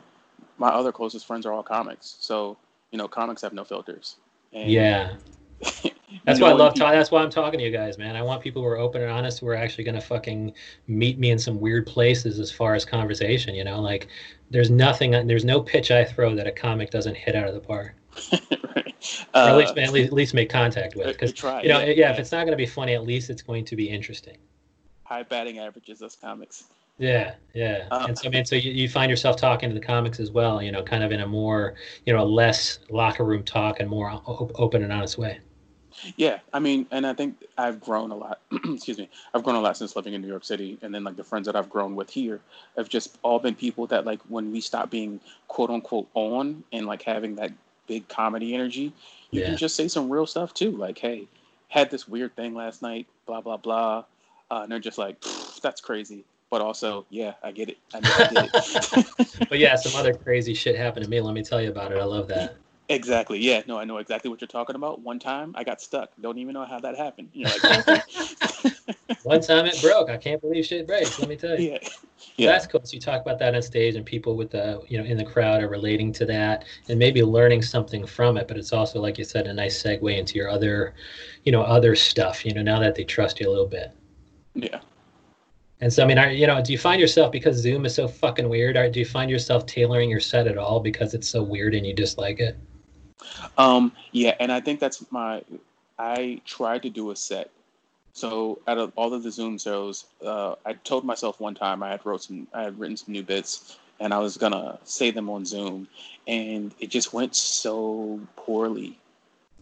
my 0.57 0.69
other 0.69 0.93
closest 0.93 1.27
friends 1.27 1.47
are 1.47 1.53
all 1.53 1.65
comics. 1.65 2.17
So 2.21 2.57
you 2.93 2.99
know, 2.99 3.09
comics 3.09 3.43
have 3.43 3.53
no 3.53 3.65
filters. 3.65 4.17
And, 4.53 4.71
yeah. 4.71 5.17
That's 6.25 6.41
why 6.41 6.51
I 6.51 6.53
love 6.53 6.75
talking. 6.75 6.99
That's 6.99 7.11
why 7.11 7.23
I'm 7.23 7.31
talking 7.31 7.59
to 7.59 7.65
you 7.65 7.71
guys, 7.71 7.97
man. 7.97 8.15
I 8.15 8.23
want 8.23 8.43
people 8.43 8.61
who 8.61 8.69
are 8.69 8.77
open 8.77 9.01
and 9.01 9.11
honest, 9.11 9.41
who 9.41 9.49
are 9.49 9.55
actually 9.55 9.85
going 9.85 9.95
to 9.95 10.01
fucking 10.01 10.53
meet 10.87 11.19
me 11.19 11.31
in 11.31 11.39
some 11.39 11.59
weird 11.59 11.87
places 11.87 12.39
as 12.39 12.51
far 12.51 12.75
as 12.75 12.85
conversation. 12.85 13.55
You 13.55 13.65
know, 13.65 13.81
like 13.81 14.09
there's 14.51 14.71
nothing, 14.71 15.13
there's 15.27 15.45
no 15.45 15.61
pitch 15.61 15.91
I 15.91 16.05
throw 16.05 16.35
that 16.35 16.47
a 16.47 16.53
comic 16.53 16.91
doesn't 16.91 17.17
hit 17.17 17.35
out 17.35 17.49
of 17.49 17.55
the 17.55 17.61
park. 17.61 17.95
right. 18.77 18.95
uh, 19.35 19.47
at 19.47 19.57
least, 19.57 19.79
at 19.79 19.93
least, 19.93 20.07
at 20.09 20.13
least 20.13 20.35
make 20.35 20.51
contact 20.51 20.97
with. 20.97 21.07
Because 21.07 21.33
you 21.63 21.71
know, 21.71 21.81
yeah, 21.81 21.93
yeah, 21.97 22.13
if 22.13 22.19
it's 22.19 22.33
not 22.33 22.41
going 22.41 22.53
to 22.53 22.57
be 22.57 22.67
funny, 22.67 22.95
at 22.95 23.05
least 23.05 23.31
it's 23.31 23.43
going 23.43 23.65
to 23.65 23.77
be 23.77 23.89
interesting. 23.89 24.37
High 25.05 25.23
batting 25.23 25.59
averages, 25.59 25.99
those 25.99 26.17
comics. 26.17 26.65
Yeah, 26.99 27.37
yeah. 27.55 27.87
Uh, 27.91 28.07
and 28.09 28.19
so 28.19 28.29
I 28.29 28.31
mean, 28.31 28.45
so 28.45 28.57
you, 28.57 28.73
you 28.73 28.89
find 28.89 29.09
yourself 29.09 29.37
talking 29.37 29.71
to 29.71 29.75
the 29.75 29.81
comics 29.81 30.19
as 30.19 30.31
well. 30.31 30.61
You 30.61 30.73
know, 30.73 30.83
kind 30.83 31.05
of 31.05 31.13
in 31.13 31.21
a 31.21 31.27
more, 31.27 31.75
you 32.05 32.13
know, 32.13 32.23
a 32.23 32.27
less 32.27 32.81
locker 32.91 33.25
room 33.25 33.45
talk 33.45 33.81
and 33.81 33.89
more 33.89 34.21
open 34.27 34.83
and 34.83 34.93
honest 34.93 35.17
way. 35.17 35.39
Yeah, 36.17 36.39
I 36.53 36.59
mean, 36.59 36.87
and 36.91 37.07
I 37.07 37.15
think 37.15 37.37
I've 37.57 37.81
grown 37.81 38.11
a 38.11 38.17
lot. 38.17 38.41
excuse 38.65 38.99
me, 38.99 39.09
I've 39.35 39.43
grown 39.43 39.57
a 39.57 39.61
lot 39.61 39.77
since 39.77 39.97
living 39.97 40.15
in 40.15 40.21
New 40.21 40.29
York 40.29 40.45
City, 40.45 40.79
and 40.83 40.95
then 40.95 41.05
like 41.05 41.17
the 41.17 41.25
friends 41.25 41.47
that 41.47 41.57
I've 41.57 41.71
grown 41.71 41.97
with 41.97 42.11
here 42.11 42.41
have 42.77 42.89
just 42.89 43.19
all 43.23 43.39
been 43.39 43.55
people 43.55 43.87
that 43.89 44.05
like 44.05 44.21
when 44.29 44.53
we 44.53 44.61
stop 44.61 44.91
being 44.91 45.21
quote 45.49 45.71
unquote 45.71 46.09
on 46.15 46.65
and 46.73 46.87
like 46.87 47.03
having 47.03 47.37
that 47.37 47.53
big 47.87 48.09
comedy 48.09 48.55
energy, 48.55 48.93
you 49.31 49.41
yeah. 49.41 49.47
can 49.47 49.57
just 49.57 49.75
say 49.77 49.89
some 49.89 50.11
real 50.11 50.27
stuff 50.27 50.55
too. 50.55 50.71
Like, 50.73 50.99
hey, 50.99 51.27
had 51.69 51.91
this 51.91 52.09
weird 52.09 52.35
thing 52.37 52.55
last 52.55 52.83
night, 52.83 53.07
blah 53.27 53.41
blah 53.41 53.57
blah, 53.57 54.05
uh, 54.51 54.61
and 54.63 54.73
they're 54.73 54.79
just 54.79 54.99
like, 54.99 55.23
that's 55.63 55.81
crazy. 55.81 56.25
But 56.51 56.63
also, 56.63 57.05
yeah, 57.11 57.35
I 57.43 57.53
get 57.53 57.69
it. 57.69 57.77
I, 57.93 57.99
I 57.99 58.33
get 58.33 58.51
it. 58.55 59.49
but 59.51 59.59
yeah, 59.59 59.77
some 59.77 60.01
other 60.01 60.15
crazy 60.15 60.55
shit 60.55 60.77
happened 60.77 61.05
to 61.05 61.11
me. 61.11 61.21
Let 61.21 61.35
me 61.35 61.43
tell 61.43 61.61
you 61.61 61.69
about 61.69 61.93
it. 61.93 61.99
I 61.99 62.05
love 62.05 62.27
that. 62.29 62.57
Exactly. 62.89 63.39
Yeah. 63.39 63.63
No, 63.67 63.79
I 63.79 63.85
know 63.85 63.99
exactly 63.99 64.31
what 64.31 64.41
you're 64.41 64.49
talking 64.49 64.75
about. 64.75 65.01
One 65.01 65.19
time 65.19 65.53
I 65.57 65.65
got 65.65 65.81
stuck. 65.83 66.11
Don't 66.21 66.39
even 66.39 66.55
know 66.55 66.65
how 66.65 66.81
that 66.81 66.97
happened. 66.97 67.29
You're 67.35 67.51
like, 67.63 68.05
One 69.25 69.41
time 69.41 69.67
it 69.67 69.81
broke. 69.83 70.09
I 70.09 70.17
can't 70.17 70.41
believe 70.41 70.65
shit 70.65 70.87
breaks. 70.87 71.19
Let 71.19 71.29
me 71.29 71.37
tell 71.37 71.59
you. 71.59 71.73
Yeah. 71.73 71.89
Yeah. 72.37 72.53
That's 72.53 72.67
cool. 72.67 72.81
So 72.85 72.95
you 72.95 73.01
talk 73.01 73.21
about 73.21 73.39
that 73.41 73.55
on 73.55 73.63
stage, 73.63 73.95
and 73.97 74.07
people 74.07 74.37
with 74.37 74.51
the 74.51 74.81
you 74.89 74.97
know 74.97 75.05
in 75.05 75.17
the 75.17 75.25
crowd 75.25 75.63
are 75.63 75.69
relating 75.69 76.13
to 76.15 76.27
that, 76.27 76.65
and 76.89 76.99
maybe 76.99 77.23
learning 77.23 77.63
something 77.63 78.07
from 78.07 78.37
it. 78.37 78.49
But 78.49 78.57
it's 78.57 78.73
also, 78.73 79.01
like 79.01 79.19
you 79.19 79.25
said, 79.25 79.47
a 79.47 79.53
nice 79.53 79.83
segue 79.83 80.17
into 80.17 80.37
your 80.37 80.49
other, 80.49 80.95
you 81.45 81.53
know, 81.53 81.63
other 81.63 81.95
stuff. 81.95 82.45
You 82.45 82.55
know, 82.55 82.63
now 82.63 82.79
that 82.79 82.95
they 82.95 83.05
trust 83.05 83.41
you 83.41 83.49
a 83.49 83.51
little 83.51 83.67
bit. 83.67 83.93
Yeah. 84.55 84.81
And 85.81 85.93
so, 85.93 86.03
I 86.03 86.07
mean, 86.07 86.19
are, 86.19 86.31
you 86.31 86.47
know, 86.47 86.61
do 86.61 86.73
you 86.73 86.79
find 86.79 87.01
yourself 87.01 87.31
because 87.31 87.57
Zoom 87.57 87.87
is 87.87 87.95
so 87.95 88.09
fucking 88.09 88.49
weird? 88.49 88.77
Or 88.77 88.91
do 88.91 88.99
you 88.99 89.07
find 89.07 89.31
yourself 89.31 89.65
tailoring 89.65 90.11
your 90.11 90.19
set 90.21 90.49
at 90.49 90.59
all 90.59 90.81
because 90.81 91.15
it's 91.15 91.29
so 91.29 91.43
weird 91.43 91.75
and 91.75 91.87
you 91.87 91.95
dislike 91.95 92.41
it? 92.41 92.59
Um, 93.57 93.93
yeah, 94.13 94.35
and 94.41 94.53
I 94.53 94.61
think 94.61 94.81
that's 94.81 95.05
my. 95.11 95.43
I 95.99 96.41
tried 96.45 96.83
to 96.83 96.91
do 96.91 97.11
a 97.11 97.17
set. 97.17 97.51
So 98.13 98.59
out 98.67 98.79
of 98.79 98.93
all 98.97 99.15
of 99.15 99.23
the 99.23 99.31
Zoom 99.31 99.59
shows, 99.59 100.07
uh, 100.25 100.55
I 100.67 100.73
told 100.73 101.05
myself 101.05 101.41
one 101.41 101.55
time 101.55 101.83
I 101.83 101.91
had 101.91 102.05
wrote 102.05 102.23
some, 102.23 102.49
I 102.53 102.63
had 102.63 102.79
written 102.79 102.97
some 102.97 103.13
new 103.13 103.23
bits, 103.23 103.79
and 104.01 104.13
I 104.13 104.19
was 104.19 104.37
gonna 104.37 104.79
say 104.85 105.11
them 105.11 105.31
on 105.31 105.45
Zoom, 105.45 105.89
and 106.27 106.75
it 106.81 106.91
just 106.91 107.13
went 107.13 107.37
so 107.37 108.21
poorly, 108.37 108.99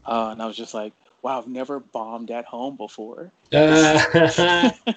uh, 0.06 0.30
and 0.32 0.42
I 0.42 0.46
was 0.46 0.56
just 0.56 0.74
like, 0.74 0.92
"Wow, 1.22 1.38
I've 1.38 1.48
never 1.48 1.80
bombed 1.80 2.30
at 2.30 2.44
home 2.44 2.76
before." 2.76 3.30
Uh. 3.52 4.70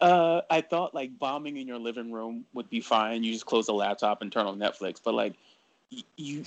uh, 0.00 0.40
I 0.50 0.60
thought 0.62 0.94
like 0.94 1.18
bombing 1.18 1.56
in 1.56 1.66
your 1.66 1.78
living 1.78 2.12
room 2.12 2.44
would 2.54 2.70
be 2.70 2.80
fine. 2.80 3.22
You 3.24 3.32
just 3.32 3.46
close 3.46 3.66
the 3.66 3.74
laptop 3.74 4.22
and 4.22 4.32
turn 4.32 4.46
on 4.46 4.58
Netflix, 4.58 5.00
but 5.02 5.14
like 5.14 5.34
you 6.16 6.44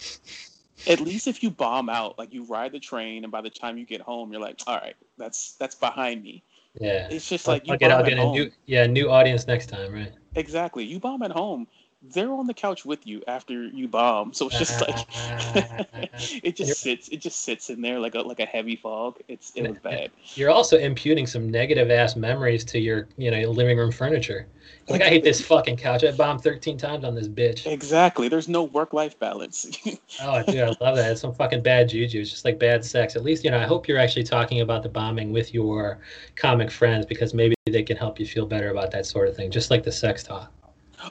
at 0.87 0.99
least 0.99 1.27
if 1.27 1.43
you 1.43 1.49
bomb 1.49 1.89
out, 1.89 2.17
like 2.17 2.33
you 2.33 2.43
ride 2.45 2.71
the 2.71 2.79
train, 2.79 3.23
and 3.23 3.31
by 3.31 3.41
the 3.41 3.49
time 3.49 3.77
you 3.77 3.85
get 3.85 4.01
home, 4.01 4.31
you're 4.31 4.41
like, 4.41 4.59
all 4.67 4.77
right, 4.77 4.95
that's 5.17 5.53
that's 5.53 5.75
behind 5.75 6.23
me. 6.23 6.43
Yeah, 6.79 7.07
it's 7.09 7.29
just 7.29 7.47
like 7.47 7.67
you. 7.67 7.73
I'll 7.73 7.79
get, 7.79 7.91
I'll 7.91 8.03
get 8.03 8.17
a 8.17 8.31
new, 8.31 8.51
yeah, 8.65 8.85
new 8.87 9.09
audience 9.09 9.47
next 9.47 9.67
time, 9.69 9.93
right? 9.93 10.11
Exactly. 10.35 10.83
You 10.83 10.99
bomb 10.99 11.21
at 11.21 11.31
home, 11.31 11.67
they're 12.11 12.33
on 12.33 12.47
the 12.47 12.53
couch 12.53 12.85
with 12.85 13.07
you 13.07 13.23
after 13.27 13.65
you 13.65 13.87
bomb, 13.87 14.33
so 14.33 14.47
it's 14.47 14.57
just 14.57 14.81
like 14.81 15.07
it 16.43 16.55
just 16.55 16.81
sits, 16.81 17.07
it 17.09 17.17
just 17.17 17.41
sits 17.41 17.69
in 17.69 17.81
there 17.81 17.99
like 17.99 18.15
a 18.15 18.19
like 18.19 18.39
a 18.39 18.45
heavy 18.45 18.75
fog. 18.75 19.19
It's 19.27 19.51
it 19.55 19.67
was 19.67 19.79
bad. 19.79 20.11
You're 20.35 20.49
also 20.49 20.77
imputing 20.77 21.25
some 21.27 21.49
negative 21.49 21.89
ass 21.89 22.15
memories 22.15 22.65
to 22.65 22.79
your 22.79 23.07
you 23.17 23.31
know 23.31 23.49
living 23.49 23.77
room 23.77 23.91
furniture. 23.91 24.47
Like 24.89 25.01
I 25.01 25.07
hate 25.07 25.23
this 25.23 25.41
fucking 25.41 25.77
couch. 25.77 26.03
I 26.03 26.11
bombed 26.11 26.41
13 26.41 26.77
times 26.77 27.05
on 27.05 27.15
this 27.15 27.27
bitch. 27.27 27.65
Exactly. 27.65 28.27
There's 28.27 28.49
no 28.49 28.63
work-life 28.63 29.17
balance. 29.17 29.65
oh, 30.21 30.43
dude, 30.43 30.59
I 30.59 30.67
love 30.81 30.95
that. 30.97 31.11
It's 31.11 31.21
some 31.21 31.33
fucking 31.33 31.63
bad 31.63 31.89
juju. 31.89 32.21
It's 32.21 32.29
just 32.29 32.43
like 32.43 32.59
bad 32.59 32.83
sex. 32.83 33.15
At 33.15 33.23
least, 33.23 33.43
you 33.43 33.51
know, 33.51 33.59
I 33.59 33.65
hope 33.65 33.87
you're 33.87 33.97
actually 33.97 34.23
talking 34.23 34.61
about 34.61 34.83
the 34.83 34.89
bombing 34.89 35.31
with 35.31 35.53
your 35.53 35.99
comic 36.35 36.69
friends 36.69 37.05
because 37.05 37.33
maybe 37.33 37.55
they 37.65 37.83
can 37.83 37.95
help 37.95 38.19
you 38.19 38.25
feel 38.25 38.45
better 38.45 38.69
about 38.69 38.91
that 38.91 39.05
sort 39.05 39.29
of 39.29 39.35
thing. 39.35 39.51
Just 39.51 39.71
like 39.71 39.83
the 39.83 39.91
sex 39.91 40.23
talk. 40.23 40.51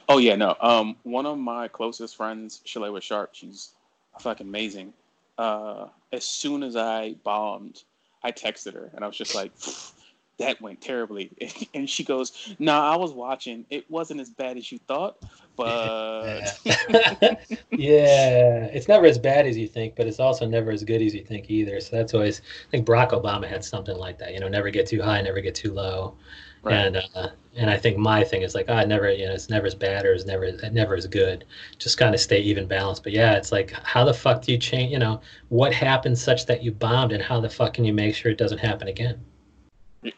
Oh 0.09 0.17
yeah, 0.17 0.35
no. 0.35 0.55
Um, 0.61 0.95
one 1.03 1.25
of 1.25 1.37
my 1.37 1.67
closest 1.67 2.15
friends, 2.15 2.61
Shalewa 2.65 3.01
Sharp, 3.01 3.31
she's 3.33 3.71
fucking 4.19 4.47
amazing. 4.47 4.93
Uh, 5.37 5.87
as 6.11 6.25
soon 6.25 6.63
as 6.63 6.75
I 6.75 7.15
bombed, 7.23 7.83
I 8.23 8.31
texted 8.31 8.73
her 8.73 8.91
and 8.93 9.03
I 9.03 9.07
was 9.07 9.17
just 9.17 9.35
like, 9.35 9.51
that 10.39 10.59
went 10.61 10.81
terribly. 10.81 11.31
And 11.73 11.89
she 11.89 12.03
goes, 12.03 12.53
"Nah, 12.59 12.93
I 12.93 12.95
was 12.95 13.13
watching. 13.13 13.65
It 13.71 13.89
wasn't 13.89 14.21
as 14.21 14.29
bad 14.29 14.57
as 14.57 14.71
you 14.71 14.77
thought, 14.87 15.17
but 15.55 16.59
yeah, 17.71 18.65
it's 18.65 18.87
never 18.87 19.07
as 19.07 19.17
bad 19.17 19.47
as 19.47 19.57
you 19.57 19.67
think, 19.67 19.95
but 19.95 20.05
it's 20.05 20.19
also 20.19 20.45
never 20.45 20.69
as 20.69 20.83
good 20.83 21.01
as 21.01 21.15
you 21.15 21.23
think 21.23 21.49
either. 21.49 21.79
So 21.81 21.95
that's 21.95 22.13
always. 22.13 22.41
I 22.67 22.71
think 22.71 22.85
Barack 22.85 23.09
Obama 23.09 23.47
had 23.47 23.65
something 23.65 23.97
like 23.97 24.19
that. 24.19 24.33
You 24.33 24.39
know, 24.39 24.47
never 24.47 24.69
get 24.69 24.85
too 24.85 25.01
high, 25.01 25.21
never 25.21 25.41
get 25.41 25.55
too 25.55 25.73
low. 25.73 26.15
Right. 26.63 26.75
And 26.75 26.97
uh, 27.13 27.29
and 27.55 27.69
I 27.69 27.77
think 27.77 27.97
my 27.97 28.23
thing 28.23 28.41
is 28.41 28.55
like, 28.55 28.65
oh, 28.69 28.73
I 28.73 28.85
never, 28.85 29.11
you 29.11 29.25
know, 29.25 29.33
it's 29.33 29.49
never 29.49 29.67
as 29.67 29.75
bad 29.75 30.05
or 30.05 30.13
it's 30.13 30.25
never, 30.25 30.45
it 30.45 30.73
never 30.73 30.95
as 30.95 31.05
good. 31.05 31.45
Just 31.77 31.97
kind 31.97 32.15
of 32.15 32.21
stay 32.21 32.39
even 32.39 32.67
balanced. 32.67 33.03
But 33.03 33.11
yeah, 33.11 33.35
it's 33.35 33.51
like, 33.51 33.71
how 33.83 34.03
the 34.03 34.13
fuck 34.13 34.41
do 34.41 34.51
you 34.51 34.57
change? 34.57 34.91
You 34.91 34.99
know, 34.99 35.21
what 35.49 35.73
happened 35.73 36.17
such 36.17 36.45
that 36.47 36.63
you 36.63 36.71
bombed, 36.71 37.11
and 37.11 37.21
how 37.21 37.39
the 37.39 37.49
fuck 37.49 37.73
can 37.73 37.85
you 37.85 37.93
make 37.93 38.15
sure 38.15 38.31
it 38.31 38.37
doesn't 38.37 38.57
happen 38.57 38.87
again? 38.87 39.23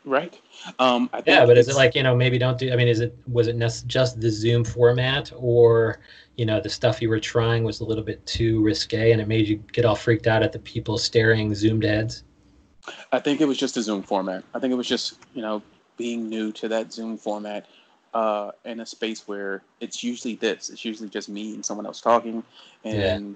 Right. 0.03 0.39
Um, 0.79 1.09
yeah, 1.27 1.45
but 1.45 1.57
is 1.57 1.67
it 1.67 1.75
like 1.75 1.93
you 1.93 2.01
know 2.01 2.15
maybe 2.15 2.39
don't 2.39 2.57
do? 2.57 2.71
I 2.71 2.75
mean, 2.75 2.87
is 2.87 2.99
it 2.99 3.15
was 3.27 3.47
it 3.47 3.57
just 3.85 4.19
the 4.19 4.31
Zoom 4.31 4.63
format, 4.63 5.31
or 5.35 5.99
you 6.37 6.45
know 6.45 6.59
the 6.59 6.69
stuff 6.69 7.01
you 7.01 7.09
were 7.09 7.19
trying 7.19 7.63
was 7.63 7.81
a 7.81 7.85
little 7.85 8.03
bit 8.03 8.25
too 8.25 8.63
risque, 8.63 9.11
and 9.11 9.21
it 9.21 9.27
made 9.27 9.47
you 9.47 9.57
get 9.73 9.85
all 9.85 9.95
freaked 9.95 10.25
out 10.25 10.41
at 10.41 10.51
the 10.51 10.59
people 10.59 10.97
staring 10.97 11.53
zoomed 11.53 11.83
heads? 11.83 12.23
I 13.11 13.19
think 13.19 13.41
it 13.41 13.45
was 13.45 13.57
just 13.57 13.75
the 13.75 13.81
Zoom 13.81 14.01
format. 14.01 14.43
I 14.55 14.59
think 14.59 14.71
it 14.71 14.75
was 14.75 14.87
just 14.87 15.19
you 15.35 15.43
know 15.43 15.61
being 15.97 16.29
new 16.29 16.51
to 16.53 16.67
that 16.69 16.91
Zoom 16.91 17.17
format 17.17 17.65
uh, 18.13 18.51
in 18.63 18.79
a 18.79 18.85
space 18.85 19.27
where 19.27 19.61
it's 19.79 20.03
usually 20.03 20.35
this. 20.35 20.69
It's 20.69 20.85
usually 20.85 21.09
just 21.09 21.29
me 21.29 21.53
and 21.53 21.65
someone 21.65 21.85
else 21.85 22.01
talking, 22.01 22.43
and 22.83 23.35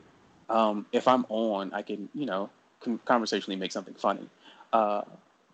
yeah. 0.50 0.56
um, 0.56 0.86
if 0.92 1.08
I'm 1.08 1.26
on, 1.30 1.74
I 1.74 1.82
can 1.82 2.10
you 2.14 2.26
know 2.26 2.50
conversationally 3.06 3.60
make 3.60 3.72
something 3.72 3.96
funny. 3.96 4.28
Uh, 4.72 5.02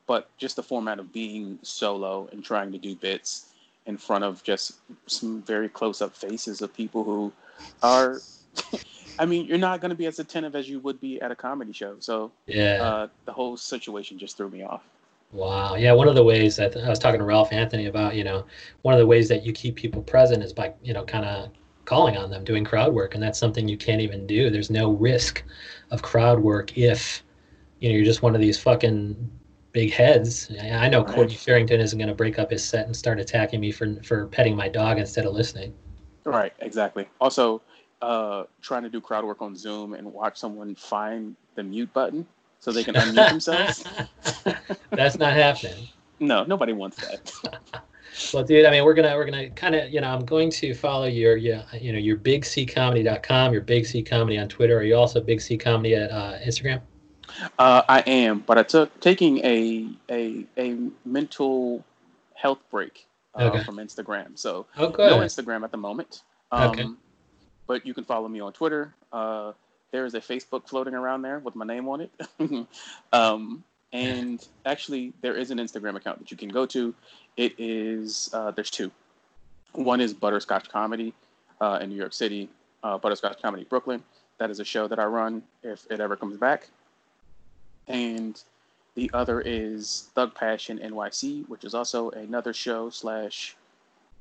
but 0.08 0.30
just 0.38 0.56
the 0.56 0.64
format 0.64 1.00
of 1.00 1.12
being 1.12 1.58
solo 1.64 2.30
and 2.32 2.44
trying 2.44 2.72
to 2.72 2.78
do 2.78 2.96
bits 2.96 3.48
in 3.88 3.98
front 3.98 4.24
of 4.24 4.44
just 4.44 4.74
some 5.08 5.42
very 5.44 5.70
close 5.70 6.02
up 6.02 6.16
faces 6.16 6.62
of 6.62 6.74
people 6.74 7.04
who 7.04 7.32
are 7.82 8.20
I 9.20 9.26
mean, 9.26 9.46
you're 9.46 9.58
not 9.58 9.82
going 9.82 9.90
to 9.90 9.96
be 9.96 10.08
as 10.08 10.20
attentive 10.20 10.56
as 10.56 10.68
you 10.70 10.80
would 10.80 11.00
be 11.00 11.22
at 11.22 11.32
a 11.32 11.36
comedy 11.36 11.72
show. 11.72 11.96
So, 12.00 12.32
yeah, 12.48 12.82
uh, 12.82 13.08
the 13.26 13.32
whole 13.32 13.58
situation 13.58 14.18
just 14.18 14.38
threw 14.38 14.50
me 14.50 14.64
off. 14.64 14.84
Wow. 15.36 15.76
Yeah. 15.76 15.92
One 15.92 16.08
of 16.08 16.16
the 16.16 16.24
ways 16.24 16.56
that 16.56 16.78
I 16.78 16.90
was 16.90 16.98
talking 16.98 17.20
to 17.20 17.26
Ralph 17.26 17.52
Anthony 17.52 17.88
about, 17.88 18.16
you 18.16 18.24
know, 18.24 18.46
one 18.84 18.94
of 18.94 19.00
the 19.00 19.06
ways 19.06 19.28
that 19.28 19.46
you 19.46 19.52
keep 19.52 19.76
people 19.76 20.02
present 20.02 20.42
is 20.42 20.54
by, 20.54 20.74
you 20.82 20.94
know, 20.94 21.04
kind 21.04 21.26
of 21.26 21.50
calling 21.84 22.16
on 22.16 22.30
them, 22.30 22.46
doing 22.46 22.64
crowd 22.64 22.94
work. 22.94 23.16
And 23.16 23.22
that's 23.22 23.38
something 23.38 23.68
you 23.68 23.78
can't 23.78 24.00
even 24.00 24.26
do. 24.26 24.50
There's 24.50 24.70
no 24.70 24.92
risk 24.92 25.44
of 25.92 26.02
crowd 26.02 26.40
work 26.40 26.78
if, 26.78 27.22
you 27.80 27.90
know, 27.90 27.96
you're 27.96 28.06
just 28.06 28.22
one 28.22 28.34
of 28.34 28.40
these 28.40 28.58
fucking 28.58 29.30
big 29.74 29.92
heads. 29.92 30.50
I 30.72 30.88
know 30.88 31.04
right. 31.04 31.14
Courtney 31.14 31.36
Farrington 31.36 31.82
isn't 31.82 32.00
going 32.00 32.08
to 32.08 32.16
break 32.16 32.40
up 32.40 32.50
his 32.50 32.64
set 32.64 32.86
and 32.86 32.96
start 32.96 33.20
attacking 33.20 33.60
me 33.60 33.74
for 33.74 34.02
for 34.04 34.28
petting 34.28 34.56
my 34.56 34.70
dog 34.70 35.00
instead 35.00 35.26
of 35.26 35.34
listening. 35.34 35.74
Right, 36.24 36.54
exactly. 36.60 37.10
Also, 37.20 37.62
uh, 38.02 38.46
trying 38.62 38.84
to 38.84 38.90
do 38.90 39.02
crowd 39.02 39.26
work 39.26 39.42
on 39.42 39.54
Zoom 39.54 39.94
and 39.94 40.12
watch 40.12 40.38
someone 40.38 40.76
find 40.76 41.36
the 41.56 41.64
mute 41.64 41.92
button 41.92 42.26
so 42.66 42.72
they 42.72 42.84
can 42.84 42.96
unmute 42.96 43.30
themselves. 43.30 43.86
That's 44.90 45.20
not 45.20 45.34
happening. 45.34 45.88
No, 46.20 46.44
nobody 46.46 46.74
wants 46.74 46.98
that. 46.98 47.32
well, 48.34 48.44
dude, 48.44 48.66
I 48.66 48.72
mean, 48.72 48.84
we're 48.84 48.96
gonna 48.96 49.16
we're 49.16 49.26
gonna 49.26 49.52
kind 49.52 49.76
of 49.76 49.94
you 49.94 50.02
know 50.02 50.08
I'm 50.08 50.26
going 50.26 50.50
to 50.50 50.74
follow 50.74 51.06
your 51.06 51.38
yeah 51.38 51.64
you 51.80 51.94
know 51.94 52.00
your 52.00 52.18
bigccomedy.com, 52.18 53.54
your 53.54 53.62
big 53.62 53.86
C 53.86 54.02
comedy 54.02 54.40
on 54.40 54.48
Twitter. 54.48 54.76
Are 54.80 54.84
you 54.84 54.96
also 54.96 55.22
big 55.22 55.42
C 55.42 55.58
comedy 55.60 55.94
at 55.94 56.10
uh, 56.10 56.40
Instagram? 56.44 56.82
Uh, 57.60 57.84
I 57.88 58.00
am, 58.08 58.40
but 58.40 58.58
I 58.58 58.64
took 58.64 59.00
taking 59.00 59.38
a 59.46 59.88
a 60.10 60.44
a 60.58 60.76
mental 61.06 61.84
Health 62.34 62.60
Break 62.72 63.06
uh, 63.36 63.44
Okay. 63.44 63.64
from 63.64 63.76
Instagram. 63.78 64.40
So 64.40 64.66
Oh, 64.76 64.90
good. 64.90 65.06
no 65.08 65.20
Instagram 65.20 65.64
at 65.64 65.70
the 65.70 65.78
moment. 65.78 66.24
Um, 66.52 66.70
Okay. 66.72 66.88
But 67.68 67.86
you 67.86 67.94
can 67.94 68.06
follow 68.06 68.28
me 68.28 68.40
on 68.40 68.54
Twitter. 68.54 68.94
Uh, 69.14 69.52
there 69.92 70.06
is 70.06 70.14
a 70.14 70.20
Facebook 70.20 70.68
floating 70.68 70.94
around 70.94 71.22
there 71.22 71.40
with 71.40 71.56
my 71.56 71.66
name 71.66 71.88
on 71.88 72.02
it. 72.02 72.68
um, 73.14 73.64
and 73.94 74.46
actually, 74.66 75.14
there 75.22 75.36
is 75.36 75.52
an 75.52 75.58
Instagram 75.58 75.96
account 75.96 76.20
that 76.20 76.32
you 76.32 76.38
can 76.38 76.50
go 76.50 76.66
to. 76.66 76.94
It 77.38 77.56
is, 77.58 78.30
uh, 78.34 78.52
there's 78.52 78.72
two. 78.72 78.92
One 79.74 80.02
is 80.02 80.14
Butterscotch 80.14 80.70
Comedy 80.70 81.14
uh, 81.62 81.80
in 81.82 81.90
New 81.90 81.96
York 81.96 82.14
City, 82.14 82.50
uh, 82.84 82.98
Butterscotch 82.98 83.42
Comedy 83.42 83.64
Brooklyn. 83.64 84.04
That 84.38 84.50
is 84.50 84.60
a 84.60 84.66
show 84.66 84.88
that 84.88 85.00
I 85.00 85.06
run 85.06 85.44
if 85.64 85.86
it 85.90 86.00
ever 86.00 86.16
comes 86.16 86.38
back. 86.38 86.68
And 87.88 88.42
the 88.96 89.12
other 89.14 89.42
is 89.42 90.10
Thug 90.16 90.34
Passion 90.36 90.80
NYC, 90.80 91.48
which 91.48 91.64
is 91.64 91.74
also 91.74 92.10
another 92.12 92.54
show 92.54 92.90
slash, 92.90 93.56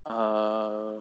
uh, 0.07 0.99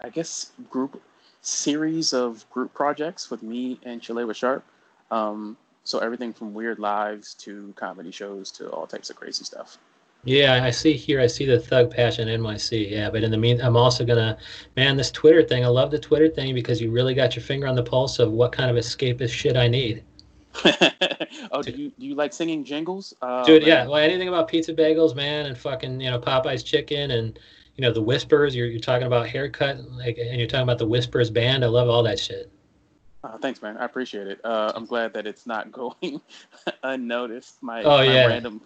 I 0.00 0.08
guess, 0.12 0.52
group 0.70 1.02
series 1.42 2.12
of 2.12 2.48
group 2.50 2.74
projects 2.74 3.30
with 3.30 3.42
me 3.42 3.78
and 3.84 4.00
Shalewa 4.00 4.34
Sharp. 4.34 4.64
Um, 5.10 5.56
so 5.84 5.98
everything 5.98 6.32
from 6.32 6.52
weird 6.52 6.78
lives 6.78 7.34
to 7.34 7.72
comedy 7.76 8.10
shows 8.10 8.50
to 8.52 8.68
all 8.70 8.86
types 8.86 9.10
of 9.10 9.16
crazy 9.16 9.44
stuff. 9.44 9.78
Yeah, 10.24 10.62
I 10.64 10.70
see 10.70 10.94
here. 10.94 11.20
I 11.20 11.26
see 11.26 11.46
the 11.46 11.60
Thug 11.60 11.90
Passion 11.90 12.28
NYC. 12.28 12.90
Yeah, 12.90 13.08
but 13.08 13.22
in 13.22 13.30
the 13.30 13.38
mean, 13.38 13.60
I'm 13.60 13.76
also 13.76 14.04
gonna, 14.04 14.36
man, 14.76 14.96
this 14.96 15.10
Twitter 15.10 15.42
thing. 15.42 15.64
I 15.64 15.68
love 15.68 15.90
the 15.90 15.98
Twitter 15.98 16.28
thing 16.28 16.54
because 16.54 16.80
you 16.80 16.90
really 16.90 17.14
got 17.14 17.36
your 17.36 17.42
finger 17.42 17.66
on 17.66 17.76
the 17.76 17.82
pulse 17.82 18.18
of 18.18 18.32
what 18.32 18.52
kind 18.52 18.70
of 18.70 18.76
escapist 18.76 19.30
shit 19.30 19.56
I 19.56 19.68
need. 19.68 20.04
oh, 21.52 21.62
do 21.62 21.70
you 21.70 21.92
do 21.98 22.06
you 22.06 22.14
like 22.14 22.32
singing 22.32 22.64
jingles? 22.64 23.14
Uh, 23.22 23.44
Dude, 23.44 23.62
man. 23.62 23.68
yeah. 23.68 23.86
Well, 23.86 23.96
anything 23.96 24.28
about 24.28 24.48
pizza 24.48 24.74
bagels, 24.74 25.14
man, 25.14 25.46
and 25.46 25.56
fucking, 25.56 26.00
you 26.00 26.10
know, 26.10 26.18
Popeye's 26.18 26.64
chicken, 26.64 27.12
and 27.12 27.38
you 27.78 27.82
know, 27.82 27.92
the 27.92 28.02
Whispers. 28.02 28.54
You're 28.54 28.66
you're 28.66 28.80
talking 28.80 29.06
about 29.06 29.28
haircut, 29.28 29.78
like, 29.92 30.18
and 30.18 30.38
you're 30.38 30.48
talking 30.48 30.64
about 30.64 30.78
the 30.78 30.86
Whispers 30.86 31.30
band. 31.30 31.64
I 31.64 31.68
love 31.68 31.88
all 31.88 32.02
that 32.02 32.18
shit. 32.18 32.50
Uh, 33.22 33.38
thanks, 33.38 33.62
man. 33.62 33.76
I 33.78 33.84
appreciate 33.84 34.26
it. 34.26 34.40
Uh, 34.44 34.72
I'm 34.74 34.84
glad 34.84 35.14
that 35.14 35.26
it's 35.26 35.46
not 35.46 35.70
going 35.72 36.20
unnoticed. 36.82 37.62
My, 37.62 37.82
Oh, 37.82 37.98
my 37.98 38.04
yeah. 38.04 38.26
random 38.26 38.60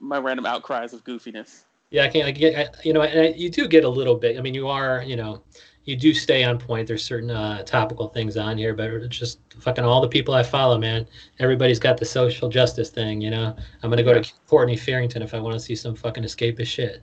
my 0.00 0.18
random 0.18 0.46
outcries 0.46 0.92
of 0.92 1.04
goofiness. 1.04 1.64
Yeah, 1.90 2.04
I 2.04 2.08
can't. 2.08 2.26
I 2.26 2.30
get, 2.30 2.56
I, 2.58 2.68
you 2.82 2.92
know, 2.92 3.02
and 3.02 3.20
I, 3.20 3.26
you 3.28 3.48
do 3.50 3.68
get 3.68 3.84
a 3.84 3.88
little 3.88 4.16
bit. 4.16 4.38
I 4.38 4.40
mean, 4.40 4.54
you 4.54 4.68
are, 4.68 5.02
you 5.06 5.16
know, 5.16 5.42
you 5.84 5.96
do 5.96 6.12
stay 6.14 6.42
on 6.42 6.58
point. 6.58 6.88
There's 6.88 7.04
certain 7.04 7.30
uh, 7.30 7.62
topical 7.62 8.08
things 8.08 8.36
on 8.36 8.58
here, 8.58 8.74
but 8.74 8.90
it's 8.90 9.16
just 9.16 9.38
fucking 9.60 9.84
all 9.84 10.00
the 10.00 10.08
people 10.08 10.34
I 10.34 10.42
follow, 10.42 10.78
man. 10.78 11.06
Everybody's 11.38 11.78
got 11.78 11.96
the 11.96 12.04
social 12.04 12.48
justice 12.48 12.90
thing. 12.90 13.20
You 13.20 13.30
know, 13.30 13.54
I'm 13.82 13.90
gonna 13.90 14.02
go 14.02 14.20
to 14.20 14.32
Courtney 14.46 14.76
Farrington 14.76 15.22
if 15.22 15.34
I 15.34 15.40
want 15.40 15.54
to 15.54 15.60
see 15.60 15.76
some 15.76 15.94
fucking 15.94 16.24
escapist 16.24 16.66
shit. 16.66 17.02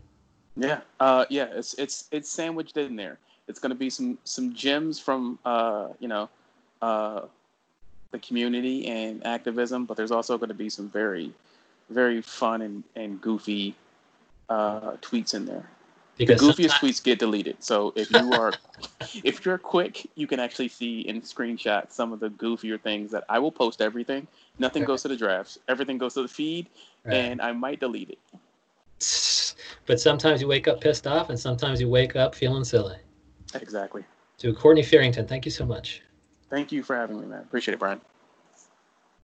Yeah, 0.55 0.81
uh, 0.99 1.25
yeah. 1.29 1.47
It's 1.51 1.73
it's 1.75 2.07
it's 2.11 2.29
sandwiched 2.29 2.77
in 2.77 2.95
there. 2.95 3.17
It's 3.47 3.59
going 3.59 3.71
to 3.71 3.75
be 3.75 3.89
some 3.89 4.17
some 4.23 4.53
gems 4.53 4.99
from 4.99 5.39
uh, 5.45 5.89
you 5.99 6.07
know 6.07 6.29
uh, 6.81 7.21
the 8.11 8.19
community 8.19 8.87
and 8.87 9.25
activism, 9.25 9.85
but 9.85 9.97
there's 9.97 10.11
also 10.11 10.37
going 10.37 10.49
to 10.49 10.53
be 10.55 10.69
some 10.69 10.89
very 10.89 11.33
very 11.89 12.21
fun 12.21 12.61
and 12.61 12.83
and 12.95 13.19
goofy 13.21 13.75
uh, 14.49 14.91
tweets 15.01 15.33
in 15.33 15.45
there. 15.45 15.67
The 16.17 16.25
Because 16.27 16.41
goofiest 16.41 16.69
sometimes- 16.69 16.99
tweets 16.99 17.03
get 17.03 17.17
deleted. 17.19 17.63
So 17.63 17.91
if 17.95 18.11
you 18.11 18.31
are 18.33 18.53
if 19.23 19.43
you're 19.45 19.57
quick, 19.57 20.07
you 20.13 20.27
can 20.27 20.39
actually 20.39 20.67
see 20.67 21.01
in 21.01 21.21
screenshot 21.21 21.91
some 21.91 22.13
of 22.13 22.19
the 22.19 22.29
goofier 22.29 22.79
things 22.79 23.09
that 23.11 23.23
I 23.27 23.39
will 23.39 23.51
post 23.51 23.81
everything. 23.81 24.27
Nothing 24.59 24.83
Okay. 24.83 24.87
goes 24.87 25.01
to 25.01 25.07
the 25.07 25.17
drafts. 25.17 25.57
Everything 25.67 25.97
goes 25.97 26.13
to 26.13 26.21
the 26.21 26.27
feed, 26.27 26.67
Right. 27.03 27.15
and 27.15 27.41
I 27.41 27.51
might 27.53 27.79
delete 27.79 28.11
it. 28.11 28.19
But 29.85 29.99
sometimes 29.99 30.41
you 30.41 30.47
wake 30.47 30.67
up 30.67 30.81
pissed 30.81 31.07
off, 31.07 31.29
and 31.29 31.39
sometimes 31.39 31.81
you 31.81 31.89
wake 31.89 32.15
up 32.15 32.35
feeling 32.35 32.63
silly. 32.63 32.97
Exactly. 33.53 34.03
To 34.39 34.53
Courtney 34.53 34.83
Farrington, 34.83 35.27
thank 35.27 35.45
you 35.45 35.51
so 35.51 35.65
much. 35.65 36.01
Thank 36.49 36.71
you 36.71 36.83
for 36.83 36.95
having 36.95 37.19
me, 37.19 37.25
man. 37.25 37.41
Appreciate 37.41 37.73
it, 37.73 37.79
Brian. 37.79 38.01